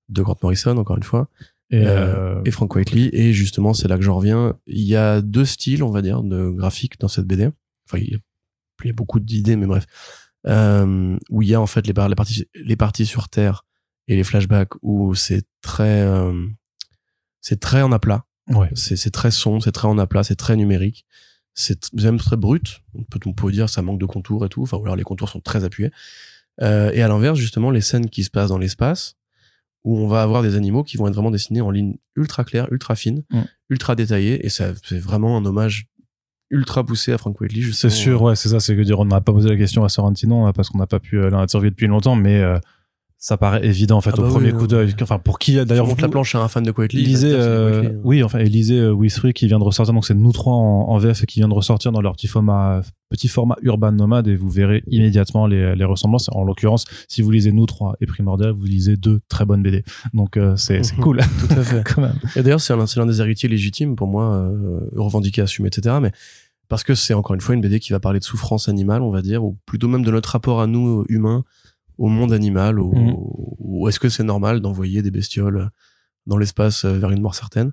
[0.07, 1.27] de Grant Morrison, encore une fois,
[1.69, 1.83] et,
[2.45, 3.09] et Frank Whiteley.
[3.11, 4.55] Et justement, c'est là que j'en reviens.
[4.67, 7.49] Il y a deux styles, on va dire, de graphiques dans cette BD.
[7.87, 8.19] Enfin, il y a,
[8.85, 9.85] il y a beaucoup d'idées, mais bref.
[10.47, 13.65] Euh, où il y a en fait les, par- les, parties, les parties sur Terre
[14.07, 16.47] et les flashbacks où c'est très, euh,
[17.41, 18.25] c'est très en aplat.
[18.49, 18.69] ouais.
[18.75, 21.05] C'est très sombre, c'est très en aplat, c'est très numérique.
[21.53, 22.81] C'est même très brut.
[22.93, 24.61] On peut, on peut dire ça manque de contours et tout.
[24.61, 25.91] Enfin, ou alors les contours sont très appuyés.
[26.61, 29.15] Euh, et à l'inverse, justement, les scènes qui se passent dans l'espace,
[29.83, 32.71] où on va avoir des animaux qui vont être vraiment dessinés en ligne ultra claire,
[32.71, 33.41] ultra fine, Mm.
[33.69, 34.45] ultra détaillée.
[34.45, 35.87] Et ça, c'est vraiment un hommage
[36.49, 37.71] ultra poussé à Frank Whiteley.
[37.73, 39.89] C'est sûr, ouais, c'est ça, c'est que dire on n'a pas posé la question à
[39.89, 42.57] Sorrentino hein, parce qu'on n'a pas pu euh, l'interviewer depuis longtemps, mais euh,
[43.19, 44.95] ça paraît évident en fait Ah au bah premier oui, coup oui, d'œil.
[45.01, 47.31] Enfin, pour qui D'ailleurs, d'ailleurs on montre la planche à un fan de va lisez,
[47.33, 47.99] euh, Whiteley.
[48.03, 48.91] oui, enfin, et lisez euh,
[49.33, 51.91] qui vient de ressortir, donc c'est nous trois en, en VF qui vient de ressortir
[51.91, 56.29] dans leur petit format, petit format Urban Nomade et vous verrez immédiatement les, les ressemblances.
[56.31, 59.83] En l'occurrence, si vous lisez nous trois et Primordial, vous lisez deux très bonnes BD.
[60.13, 61.01] Donc euh, c'est Mhm.
[61.03, 61.17] cool
[61.49, 61.83] Tout à fait.
[61.95, 62.13] quand même.
[62.35, 65.95] Et d'ailleurs, c'est l'un c'est l'un des héritiers légitimes pour moi, euh, revendiqué, assumé, etc.
[66.01, 66.11] Mais
[66.69, 69.09] parce que c'est encore une fois une BD qui va parler de souffrance animale, on
[69.09, 71.43] va dire, ou plutôt même de notre rapport à nous, humains,
[71.97, 75.69] au monde animal, ou, ou est-ce que c'est normal d'envoyer des bestioles
[76.25, 77.71] dans l'espace euh, vers une mort certaine?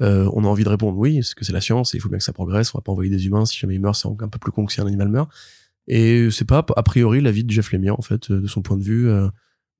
[0.00, 2.08] Euh, On a envie de répondre oui, parce que c'est la science, et il faut
[2.08, 4.08] bien que ça progresse, on va pas envoyer des humains, si jamais ils meurent, c'est
[4.08, 5.30] un peu plus con que si un animal meurt.
[5.86, 8.76] Et c'est pas, a priori, l'avis de Jeff Lemire, en fait, euh, de son point
[8.76, 9.28] de vue, euh,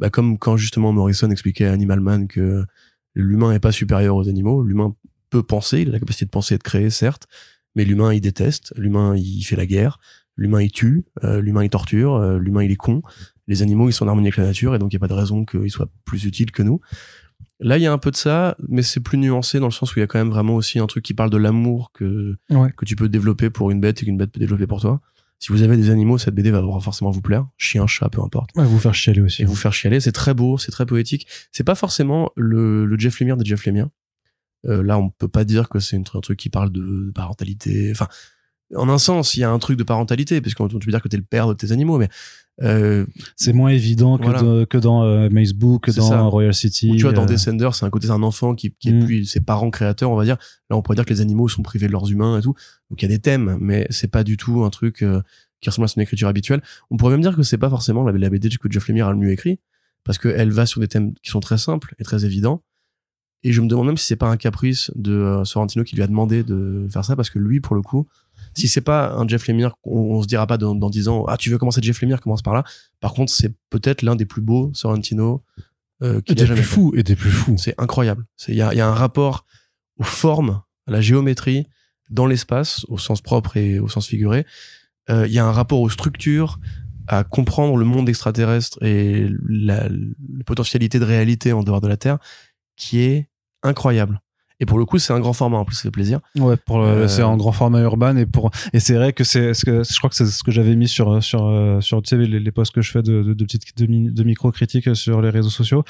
[0.00, 2.64] bah, comme quand justement Morrison expliquait à Animal Man que
[3.14, 4.94] l'humain est pas supérieur aux animaux, l'humain
[5.30, 7.26] peut penser, il a la capacité de penser et de créer, certes,
[7.74, 9.98] mais l'humain il déteste, l'humain il fait la guerre,
[10.36, 13.02] l'humain il tue, euh, l'humain il torture, euh, l'humain il est con,
[13.48, 15.08] les animaux ils sont en harmonie avec la nature et donc il n'y a pas
[15.08, 16.80] de raison qu'ils soient plus utiles que nous.
[17.60, 19.94] Là il y a un peu de ça, mais c'est plus nuancé dans le sens
[19.94, 22.36] où il y a quand même vraiment aussi un truc qui parle de l'amour que,
[22.50, 22.70] Ouais.
[22.76, 25.00] que tu peux développer pour une bête et qu'une bête peut développer pour toi.
[25.40, 28.50] Si vous avez des animaux, cette BD va forcément vous plaire, chien, chat, peu importe
[28.56, 29.42] Ouais, vous faire chialer aussi.
[29.42, 30.00] et vous faire chialer.
[30.00, 31.28] C'est très beau, c'est très poétique.
[31.52, 33.88] C'est pas forcément le, le Jeff Lemire de Jeff Lemire.
[34.66, 37.88] Euh, là, on peut pas dire que c'est un truc qui parle de, de parentalité.
[37.92, 38.08] Enfin,
[38.76, 41.08] en un sens, il y a un truc de parentalité, puisqu'on tu peux dire que
[41.08, 42.08] t'es le père de tes animaux, mais
[42.62, 43.06] euh,
[43.36, 44.42] C'est moins évident que, Voilà.
[44.42, 46.20] de- que dans euh, Maze Book, que dans ça.
[46.22, 46.90] Royal City.
[46.90, 49.04] ou tu vois, dans euh, Descender, c'est un côté d'un enfant qui, qui est Mm.
[49.04, 50.36] plus ses parents créateurs, on va dire.
[50.68, 52.54] Là, on pourrait dire que les animaux sont privés de leurs humains et tout.
[52.90, 55.22] Donc, il y a des thèmes, mais c'est pas du tout un truc euh,
[55.60, 56.60] qui ressemble à son écriture habituelle.
[56.90, 59.12] On pourrait même dire que c'est pas forcément la, la BD que Jeff Lemire a
[59.12, 59.60] le mieux écrit,
[60.04, 62.62] parce qu'elle va sur des thèmes qui sont très simples et très évidents.
[63.44, 66.08] Et je me demande même si c'est pas un caprice de Sorrentino qui lui a
[66.08, 68.08] demandé de faire ça, parce que lui, pour le coup,
[68.54, 71.24] si c'est pas un Jeff Lemire, on, on se dira pas dans, dans 10 ans,
[71.28, 72.64] ah, tu veux commencer Jeff Lemire, commence par là.
[73.00, 75.44] Par contre, c'est peut-être l'un des plus beaux Sorrentino
[76.02, 77.56] euh, a des jamais plus fous, et des plus fous.
[77.58, 78.24] C'est incroyable.
[78.46, 79.44] Il y a, y a un rapport
[79.98, 81.66] aux formes, à la géométrie,
[82.10, 84.46] dans l'espace, au sens propre et au sens figuré.
[85.10, 86.58] Euh, Il y a un rapport aux structures,
[87.08, 91.96] à comprendre le monde extraterrestre et la, la potentialité de réalité en dehors de la
[91.96, 92.18] Terre,
[92.76, 93.28] qui est
[93.62, 94.20] incroyable.
[94.60, 96.18] Et pour le coup, c'est un grand format en plus, ça fait plaisir.
[96.36, 99.22] Ouais, pour le- Euh, c'est en grand format urbain et pour et c'est vrai que
[99.24, 102.02] c'est ce que je crois que c'est ce que j'avais mis sur sur euh, sur
[102.02, 104.24] tu sais, les, les posts que je fais de de, de petites de, mi- de
[104.24, 105.84] micro critiques sur les réseaux sociaux,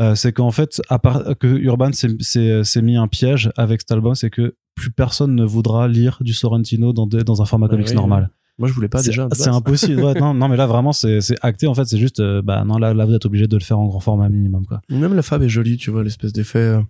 [0.00, 4.14] euh, c'est qu'en fait à part que Urban s'est mis un piège avec cet album,
[4.14, 7.72] c'est que plus personne ne voudra lire du Sorrentino dans des, dans un format Ouais,
[7.72, 8.30] comics oui, normal.
[8.58, 9.28] Moi, je voulais pas c'est déjà.
[9.32, 10.00] c'est impossible.
[10.02, 11.84] Ouais, non, non, mais là vraiment c'est c'est acté en fait.
[11.86, 14.00] C'est juste euh, bah non là là vous êtes obligé de le faire en grand
[14.00, 14.80] format minimum quoi.
[14.88, 16.80] Même la fab est jolie, tu vois, l'espèce d'effet euh,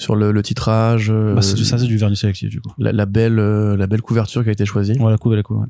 [0.00, 2.72] sur le, le titrage, euh, Bah, c'est du- ça c'est du vernis sélectif du coup.
[2.78, 4.98] la, la belle, euh, la belle couverture qui a été choisie.
[4.98, 5.58] Ouais, la couve est cool.
[5.58, 5.66] Ouais.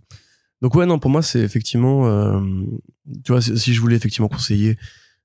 [0.63, 2.41] Donc ouais, non, pour moi, c'est effectivement, euh,
[3.25, 4.77] tu vois, si si je voulais effectivement conseiller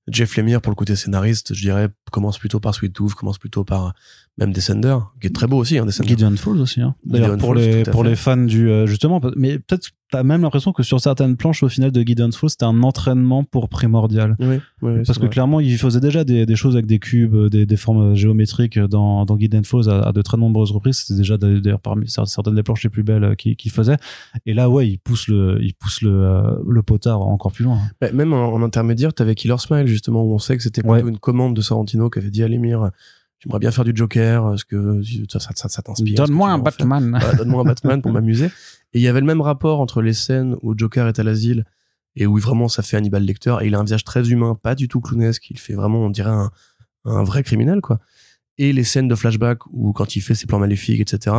[0.07, 3.63] Jeff Lemire pour le côté scénariste, je dirais, commence plutôt par Sweet Tooth, commence plutôt
[3.63, 3.93] par
[4.37, 6.09] même Descender, qui est très beau aussi, hein, Descender.
[6.09, 6.81] Gideon Falls aussi.
[6.81, 6.95] Hein.
[7.05, 8.69] D'ailleurs, pour, Falls, les, pour les fans du.
[8.69, 12.31] euh, justement, mais peut-être t'as même l'impression que sur certaines planches, au final de Gideon
[12.31, 14.35] Falls, c'était un entraînement pour Primordial.
[14.39, 15.29] Oui, oui, oui, Parce que vrai.
[15.29, 18.77] clairement, il faisait déjà des, des choses avec des cubes, euh, des, des formes géométriques
[18.77, 20.97] dans, dans Gideon Falls à, à de très nombreuses reprises.
[20.99, 23.97] C'était déjà d'ailleurs parmi cer- certaines des planches les plus belles euh, qu'il faisait.
[24.45, 27.79] Et là, ouais, il pousse le, il pousse le, euh, le potard encore plus loin.
[28.01, 30.97] Ouais, même en, en intermédiaire, t'avais Killer Smile, justement, où on sait que c'était Ouais.
[30.99, 32.91] plutôt une commande de Sorrentino qui avait dit à Lemire,
[33.45, 37.17] j'aimerais bien faire du Joker, est-ce que ça, ça, ça, ça t'inspire Donne-moi un Batman.
[37.19, 38.47] Voilà, donne-moi un Batman pour m'amuser.
[38.93, 41.65] Et il y avait le même rapport entre les scènes où Joker est à l'asile
[42.15, 44.73] et où vraiment ça fait Hannibal Lecter et il a un visage très humain, pas
[44.73, 46.51] du tout clownesque, il fait vraiment, on dirait un,
[47.05, 47.99] un vrai criminel, quoi.
[48.57, 51.35] Et les scènes de flashback où quand il fait ses plans maléfiques, etc.,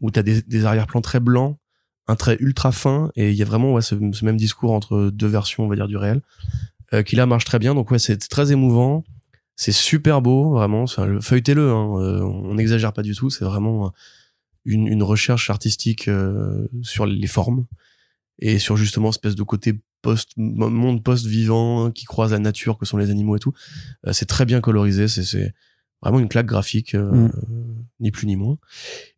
[0.00, 1.58] où t'as des, des arrière-plans très blancs,
[2.06, 5.10] un trait ultra fin et il y a vraiment ouais, ce, ce même discours entre
[5.10, 6.20] deux versions, on va dire, du réel,
[6.92, 7.74] euh, qui là marche très bien.
[7.74, 9.04] Donc ouais, c'est très émouvant.
[9.60, 10.84] C'est super beau, vraiment.
[10.84, 13.28] Enfin, Feuilletez-le, hein, euh, on n'exagère pas du tout.
[13.28, 13.92] C'est vraiment
[14.64, 17.66] une, une recherche artistique euh, sur les formes
[18.38, 22.86] et sur justement espèce de côté post monde post vivant qui croise la nature que
[22.86, 23.52] sont les animaux et tout.
[24.06, 25.08] Euh, c'est très bien colorisé.
[25.08, 25.52] C'est c'est
[26.00, 27.30] vraiment une claque graphique, euh, Mm.
[28.00, 28.56] ni plus ni moins.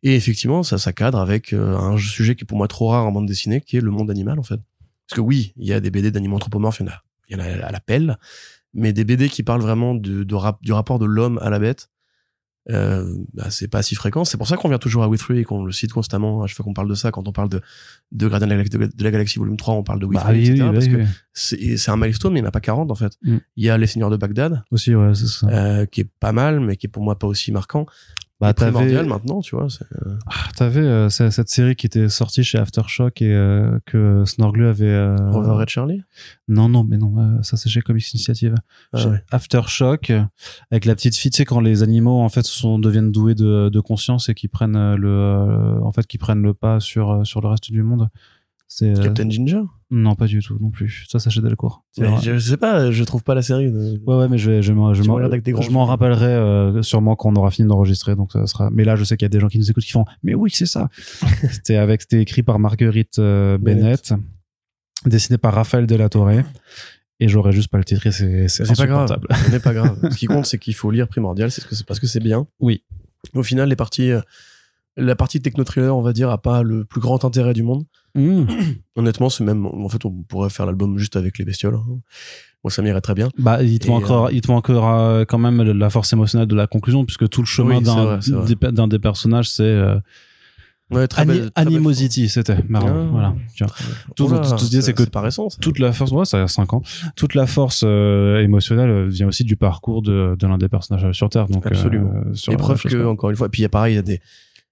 [0.03, 3.05] Et effectivement, ça, ça cadre avec euh, un sujet qui est pour moi trop rare
[3.05, 4.59] en bande dessinée, qui est le monde animal en fait.
[5.07, 7.37] Parce que oui, il y a des BD d'animaux anthropomorphes, il y en a, il
[7.37, 8.17] y en a à la pelle,
[8.73, 11.59] mais des BD qui parlent vraiment de, de rap- du rapport de l'homme à la
[11.59, 11.89] bête,
[12.71, 14.23] euh, bah, c'est pas si fréquent.
[14.23, 16.55] C'est pour ça qu'on vient toujours à Withree et qu'on le cite constamment à chaque
[16.55, 17.11] fois qu'on parle de ça.
[17.11, 17.61] Quand on parle de,
[18.13, 20.63] de de la, Galaxie- volume 3, on parle de Withree, Bah, etc.
[20.63, 21.03] oui, parce oui, que
[21.33, 23.13] c'est c'est un milestone, mais il n'y en a pas 40 en fait.
[23.21, 23.37] Mm.
[23.57, 25.47] Il y a Les Seigneurs de Bagdad, Aussi, ouais, c'est ça.
[25.49, 27.85] euh, qui est pas mal, mais qui est pour moi pas aussi marquant.
[28.43, 29.69] Bah, Et primordial maintenant, tu vois.
[29.69, 29.85] c'est-
[30.27, 34.67] Ah, T'avais euh, ce- cette série qui était sortie chez Aftershock et euh, que Snorglu
[34.67, 34.85] avait.
[34.87, 36.03] euh, Rover Red Charlie
[36.47, 38.55] Non, non, mais non, euh, ça c'est chez Comics Initiative.
[38.91, 39.23] Ah Chez ouais.
[39.31, 40.23] Aftershock, euh,
[40.71, 43.69] avec la petite fille, tu sais, quand les animaux en fait sont deviennent doués de,
[43.69, 47.11] de conscience et qui prennent euh, le, euh, en fait, qui prennent le pas sur
[47.11, 48.09] euh, sur le reste du monde.
[48.67, 49.61] C'est euh, Captain Ginger?
[49.95, 51.05] Non, pas du tout non plus.
[51.07, 51.83] Ça, c'est chez Delcourt.
[51.91, 53.71] C'est je, je sais pas, je trouve pas la série.
[53.71, 57.35] de- Ouais, ouais, mais je vais, je m'en, je m'en, rappellerai euh, sûrement quand on
[57.35, 58.15] aura fini d'enregistrer.
[58.15, 58.71] Donc ça sera.
[58.71, 60.05] Mais là, je sais qu'il y a des gens qui nous écoutent qui font.
[60.23, 60.89] Mais oui, c'est ça.
[61.51, 64.13] c'était avec, c'était écrit par Marguerite euh, Bennett,
[65.05, 66.31] dessiné par Raphaël Delatorre.
[67.19, 68.07] Et j'aurais juste pas le titre.
[68.07, 69.03] et C'est, c'est C'est pas grave.
[69.11, 69.45] insupportable.
[69.45, 69.99] Ce n'est pas grave.
[70.11, 72.47] Ce qui compte, c'est qu'il faut lire Primordial, c'est c'est parce que c'est bien.
[72.59, 72.83] Oui.
[73.35, 74.21] Au final, les parties, euh,
[74.97, 77.83] la partie techno-thriller, on va dire, a pas le plus grand intérêt du monde.
[78.15, 78.43] Mmh.
[78.95, 81.75] Honnêtement, c'est même, en fait, on pourrait faire l'album juste avec les bestioles.
[81.75, 81.99] hein.
[82.63, 83.27] Moi, ça m'irait très bien.
[83.37, 86.13] Bah, il te Et, manque encore, il te manque encore euh, quand même la force
[86.13, 89.99] émotionnelle de la conclusion, puisque tout le chemin Oui, d'un, des, des personnages, c'est euh,
[90.91, 92.87] Ouais, très Ani- belle- très Animosity, c'était marrant.
[92.89, 93.07] Ah.
[93.11, 93.35] voilà.
[93.55, 93.73] Tu vois.
[94.15, 95.49] Tout- Oula, tout- tout dit, c'est que récent.
[95.49, 95.57] ça.
[95.59, 96.83] toute la force, ouais, ça a 5 ans.
[97.15, 101.11] Toute la force euh, émotionnelle euh, vient aussi du parcours de, de l'un des personnages
[101.13, 101.47] sur Terre.
[101.47, 102.13] Donc, Absolument.
[102.15, 103.99] euh, sur Et preuve que, encore une fois, puis il y a pareil, il y
[103.99, 104.21] a des,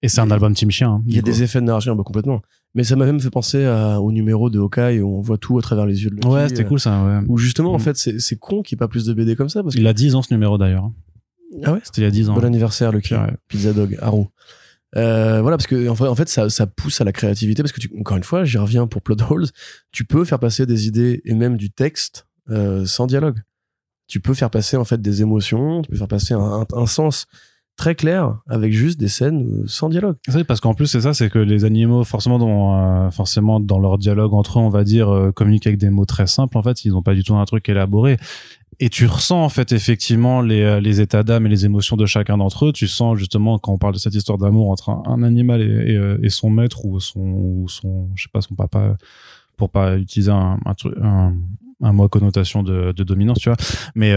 [0.03, 0.89] Et c'est un album Team Chien.
[0.93, 2.41] hein, il y a des effets de narration bah, complètement.
[2.73, 5.59] Mais ça m'a même fait penser à- au numéro de Hawkeye où on voit tout
[5.59, 6.27] à travers les yeux de Loki.
[6.27, 7.03] Ouais, c'était euh, cool ça.
[7.03, 7.19] Ouais.
[7.27, 7.81] Où justement, en Mm.
[7.81, 9.79] fait, c'est con qu'il n'y ait pas plus de BD comme ça parce que.
[9.81, 10.89] Il a 10 ans ce numéro d'ailleurs.
[11.63, 11.79] Ah ouais?
[11.83, 12.33] C'était il y a 10 ans.
[12.35, 13.13] Bon anniversaire, Lucky.
[13.13, 13.35] Ouais.
[13.47, 14.29] Pizza Dog, Arrow.
[14.97, 17.71] Euh, voilà, parce que en fait, en fait ça, ça pousse à la créativité, parce
[17.71, 19.45] que tu, encore une fois, j'y reviens pour Plot Holes,
[19.91, 23.39] tu peux faire passer des idées et même du texte euh, sans dialogue.
[24.07, 26.85] Tu peux faire passer en fait des émotions, tu peux faire passer un, un- un
[26.85, 27.27] sens
[27.81, 30.15] très clair avec juste des scènes euh, sans dialogue.
[30.27, 33.79] Vrai, parce qu'en plus, c'est ça, c'est que les animaux, forcément, dans, euh, forcément, dans
[33.79, 36.59] leur dialogue entre eux, on va dire, euh, communiquent avec des mots très simples.
[36.59, 38.17] En fait, ils n'ont pas du tout un truc élaboré.
[38.79, 42.67] Et tu ressens, en fait, effectivement, les, états d'âme et les émotions de chacun d'entre
[42.67, 42.71] eux.
[42.71, 46.51] Tu sens, justement, quand on parle de cette histoire d'amour entre un, animal et, son
[46.51, 48.93] maître ou son, ou son, je sais pas, son papa,
[49.57, 50.59] pour pas utiliser un,
[51.01, 51.33] un,
[51.81, 53.57] un, mot connotation de, dominance, tu vois.
[53.95, 54.13] Mais,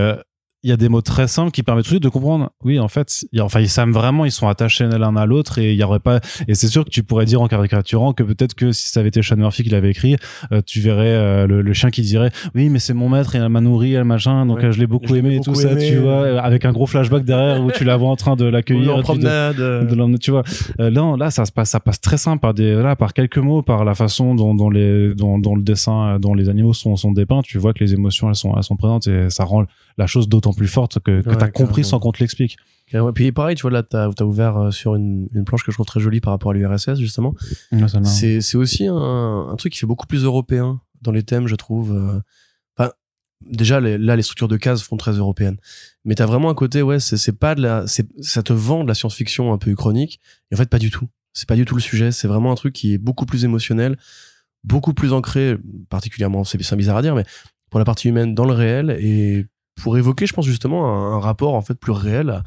[0.64, 2.50] il y a des mots très simples qui permettent tout de suite de comprendre.
[2.64, 5.58] Oui, en fait, y a- enfin, ils s'aiment vraiment, ils sont attachés l'un à l'autre
[5.58, 6.20] et il y aurait pas.
[6.48, 9.10] Et c'est sûr que tu pourrais dire en caricaturant que peut-être que si ça avait
[9.10, 10.16] été Sean Murphy qui l'avait écrit,
[10.52, 13.38] euh, tu verrais euh, le, le chien qui dirait oui, mais c'est mon maître et
[13.38, 14.64] elle m'a nourri, elle machin, donc Ouais.
[14.66, 17.24] euh, je l'ai beaucoup aimé et tout ça, tu vois, euh, avec un gros flashback
[17.24, 18.96] derrière où tu la vois en train de l'accueillir.
[18.96, 19.60] de- promenade.
[19.60, 20.42] euh, de l'emmener, tu vois
[20.80, 23.38] Euh, là là ça se passe ça passe très simple par des là par quelques
[23.38, 26.96] mots par la façon dont, dont les dont, dont le dessin dont les animaux sont
[26.96, 29.64] sont dépeints tu vois que les émotions elles sont elles sont présentes et ça rend
[29.96, 32.56] la chose d'autant plus forte que, que Ouais, t'as compris sans qu'on te l'explique
[32.92, 35.72] Ouais, puis pareil, tu vois, là, t'as as ouvert euh, sur une, une planche que
[35.72, 37.34] je trouve très jolie par rapport à l'URSS, justement.
[38.04, 38.94] C'est c'est aussi un,
[39.50, 41.92] un truc qui fait beaucoup plus européen dans les thèmes, je trouve.
[41.92, 42.20] euh.
[42.76, 42.92] Enfin,
[43.50, 45.56] déjà, les- là, les structures de cases font très européennes.
[46.04, 47.84] Mais t'as vraiment un côté, ouais, c'est pas de la.
[48.20, 50.20] Ça te vend de la science-fiction un peu uchronique.
[50.50, 51.08] Et en fait, pas du tout.
[51.32, 52.12] C'est pas du tout le sujet.
[52.12, 53.96] C'est vraiment un truc qui est beaucoup plus émotionnel,
[54.62, 55.56] beaucoup plus ancré,
[55.88, 57.24] particulièrement, c'est c'est bizarre à dire, mais
[57.70, 59.46] pour la partie humaine dans le réel et
[59.76, 62.42] pour évoquer, je pense justement un, un rapport en fait plus réel à,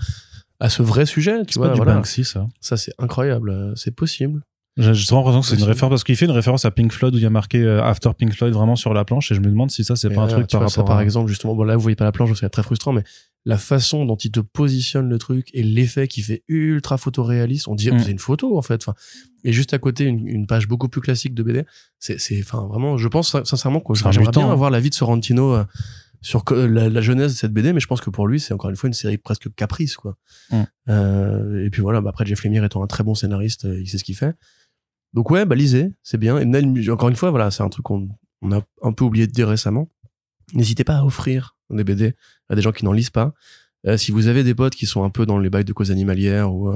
[0.60, 1.46] à ce vrai sujet.
[1.46, 1.96] Tu vois, pas du voilà.
[1.96, 2.48] Banksy, ça.
[2.62, 4.42] Ça c'est incroyable, euh, c'est possible.
[4.80, 7.16] J'ai vraiment l'impression que c'est une référence parce qu'il fait une référence à Pink Floyd
[7.16, 9.40] où il y a marqué euh, After Pink Floyd vraiment sur la planche et je
[9.40, 11.30] me demande si ça c'est pas un truc par vois, ça, rapport par à exemple
[11.30, 11.56] justement.
[11.56, 13.04] Bon là vous voyez pas la planche, c'est très frustrant, mais
[13.44, 17.74] la façon dont il te positionne le truc et l'effet qui fait ultra photoréaliste, on
[17.74, 18.00] dirait Mm.
[18.00, 18.84] que c'est une photo en fait.
[18.84, 18.94] Enfin,
[19.44, 21.64] et juste à côté une, une page beaucoup plus classique de BD.
[21.98, 24.52] C'est, c'est, enfin vraiment, je pense sincèrement que j'aimerais bien hein.
[24.52, 25.64] avoir l'avis de Sorrentino euh,
[26.22, 28.70] sur la, la jeunesse de cette BD, mais je pense que pour lui c'est encore
[28.70, 30.18] une fois une série presque caprice quoi.
[30.52, 30.64] Mm.
[30.90, 33.88] Euh, et puis voilà, bah après Jeff Lemire étant un très bon scénariste, euh, il
[33.88, 34.36] sait ce qu'il fait.
[35.14, 36.38] Donc ouais, bah lisez, c'est bien.
[36.40, 38.10] Et Nel- encore une fois, voilà, c'est un truc qu'on
[38.42, 39.90] on a un peu oublié de dire récemment.
[40.54, 42.14] N'hésitez pas à offrir des BD
[42.50, 43.34] à des gens qui n'en lisent pas.
[43.86, 45.92] Euh, si vous avez des potes qui sont un peu dans les bails de cause
[45.92, 46.74] animalière ou,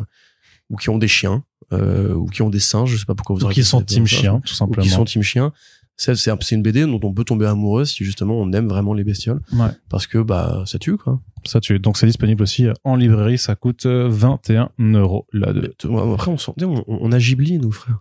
[0.69, 3.45] ou qui ont des chiens ou qui ont des singes, je sais pas pourquoi vous
[3.45, 4.83] ou qui sont team chien tout ou simplement.
[4.83, 5.53] qui sont team chien.
[6.02, 8.68] C'est c'est un- c'est une BD dont on peut tomber amoureux si justement on aime
[8.68, 9.68] vraiment les bestioles Ouais.
[9.88, 11.22] parce que bah ça tue quoi.
[11.45, 15.54] Ça tu donc c'est disponible aussi euh, en librairie, ça coûte euh, 21 euros là
[15.54, 15.72] de.
[16.14, 17.99] Après on, on, on a Ghibli nous frère.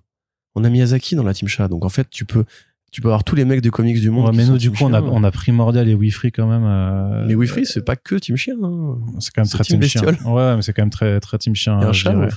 [0.55, 2.45] On a Miyazaki dans la team chat donc en fait tu peux
[2.91, 4.31] tu peux avoir tous les mecs de comics du monde.
[4.31, 6.65] Ouais, mais nous du coup on a on a Primordial et Wifree quand même.
[6.65, 8.57] euh, Mais Wifree c'est pas que team chien.
[8.63, 8.99] Hein.
[9.21, 10.03] c'est quand même très team team chien.
[10.25, 11.79] Ouais, mais c'est quand même très très team chien.
[11.79, 12.29] Il y a un je chat.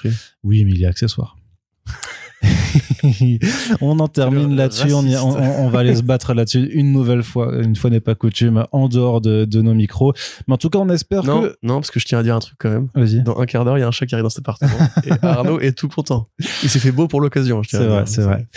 [0.44, 1.38] Oui, mais il est accessoire.
[3.82, 7.90] on en termine là-dessus, on, va aller se battre là-dessus une nouvelle fois, une fois
[7.90, 10.14] n'est pas coutume, en dehors de, de nos micros.
[10.48, 11.56] Mais en tout cas, on espère Non, que...
[11.64, 12.90] non, parce que je tiens à dire un truc quand même.
[12.96, 13.24] Vas-y.
[13.24, 14.72] Dans un quart d'heure, il y a un chat qui arrive dans cet appartement.
[15.06, 16.28] et Arnaud est tout content.
[16.64, 17.62] Il s'est fait beau pour l'occasion.
[17.68, 18.48] C'est vrai, c'est vrai.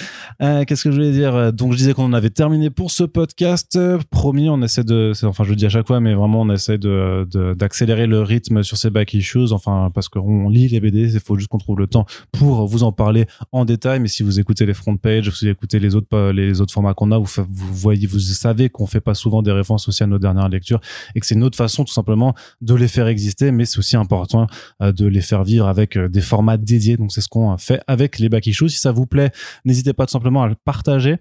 [0.43, 1.53] Euh, Qu'est-ce que je voulais dire?
[1.53, 3.78] Donc, je disais qu'on en avait terminé pour ce podcast.
[4.11, 6.78] Promis, on essaie de, enfin, je le dis à chaque fois, mais vraiment, on essaie
[6.78, 9.53] de de- d'accélérer le rythme sur ces back issues.
[9.53, 12.82] Enfin, parce qu'on lit les BD, il faut juste qu'on trouve le temps pour vous
[12.82, 13.76] en parler en détail.
[13.85, 17.12] Mais si vous écoutez les front pages, si vous écoutez les autres, autres formats qu'on
[17.12, 20.49] a, vous, voyez, vous savez qu'on fait pas souvent des références aussi à nos dernières
[20.49, 20.81] lectures
[21.14, 23.51] et que c'est notre façon, tout simplement, de les faire exister.
[23.53, 24.47] Mais c'est aussi important
[24.83, 26.97] euh, de les faire vivre avec euh, des formats dédiés.
[26.97, 28.68] Donc, c'est ce qu'on fait avec les back issues.
[28.68, 29.31] Si ça vous plaît,
[29.64, 31.16] n'hésitez pas tout simplement à le partager euh,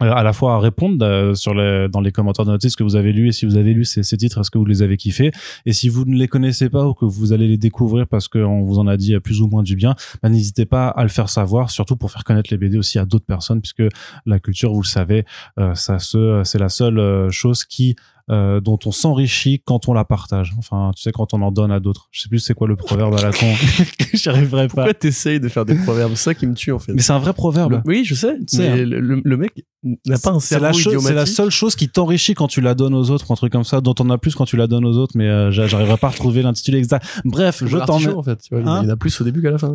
[0.00, 2.84] à la fois à répondre euh, sur les, dans les commentaires de notices ce que
[2.84, 4.82] vous avez lu et si vous avez lu ces, ces titres, est-ce que vous les
[4.82, 5.30] avez kiffés?
[5.66, 8.62] Et si vous ne les connaissez pas ou que vous allez les découvrir parce qu'on
[8.62, 11.28] vous en a dit plus ou moins du bien, bah, n'hésitez pas à le faire
[11.28, 13.84] savoir, surtout pour faire connaître les BD aussi à d'autres personnes puisque
[14.26, 15.24] la culture, vous le savez,
[15.58, 17.96] euh, ça se, c'est la seule euh, chose qui
[18.30, 20.52] euh, dont on s'enrichit quand on la partage.
[20.58, 22.08] Enfin, tu sais, quand on en donne à d'autres.
[22.10, 23.46] Je sais plus c'est quoi le proverbe à la con.
[24.14, 24.74] J'y arriverai pas.
[24.74, 26.12] Pourquoi t'essayes de faire des proverbes?
[26.14, 26.92] C'est ça qui me tue en fait.
[26.92, 27.72] Mais c'est un vrai proverbe.
[27.72, 28.36] Le- oui, je sais.
[28.46, 28.84] sais, mais hein.
[28.84, 29.64] le, le- le mec
[30.06, 32.60] n'a pas un C'est cerveau la, chose- c'est la seule chose qui t'enrichit quand tu
[32.60, 34.66] la donnes aux autres, un truc comme ça, dont on a plus quand tu la
[34.66, 37.06] donnes aux autres, mais euh, j'a- j'arriverai pas à retrouver l'intitulé exact.
[37.24, 38.40] Bref, je t'en L'artichaut, en fait.
[38.42, 39.50] Tu vois, il y en a- Hein il y en a plus au début qu'à
[39.52, 39.74] la fin.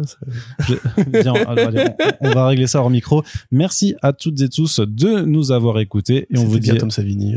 [1.08, 1.86] Bien, allez,
[2.22, 3.24] on, on va régler ça hors micro.
[3.52, 6.70] Merci à toutes et tous de nous avoir écoutés et on vous dit.
[6.70, 7.36] bien Tom Savini.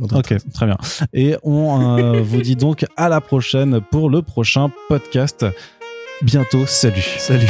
[0.00, 0.76] Ok, très bien.
[1.12, 5.46] Et on euh, vous dit donc à la prochaine pour le prochain podcast.
[6.22, 7.06] Bientôt, salut.
[7.18, 7.46] Salut.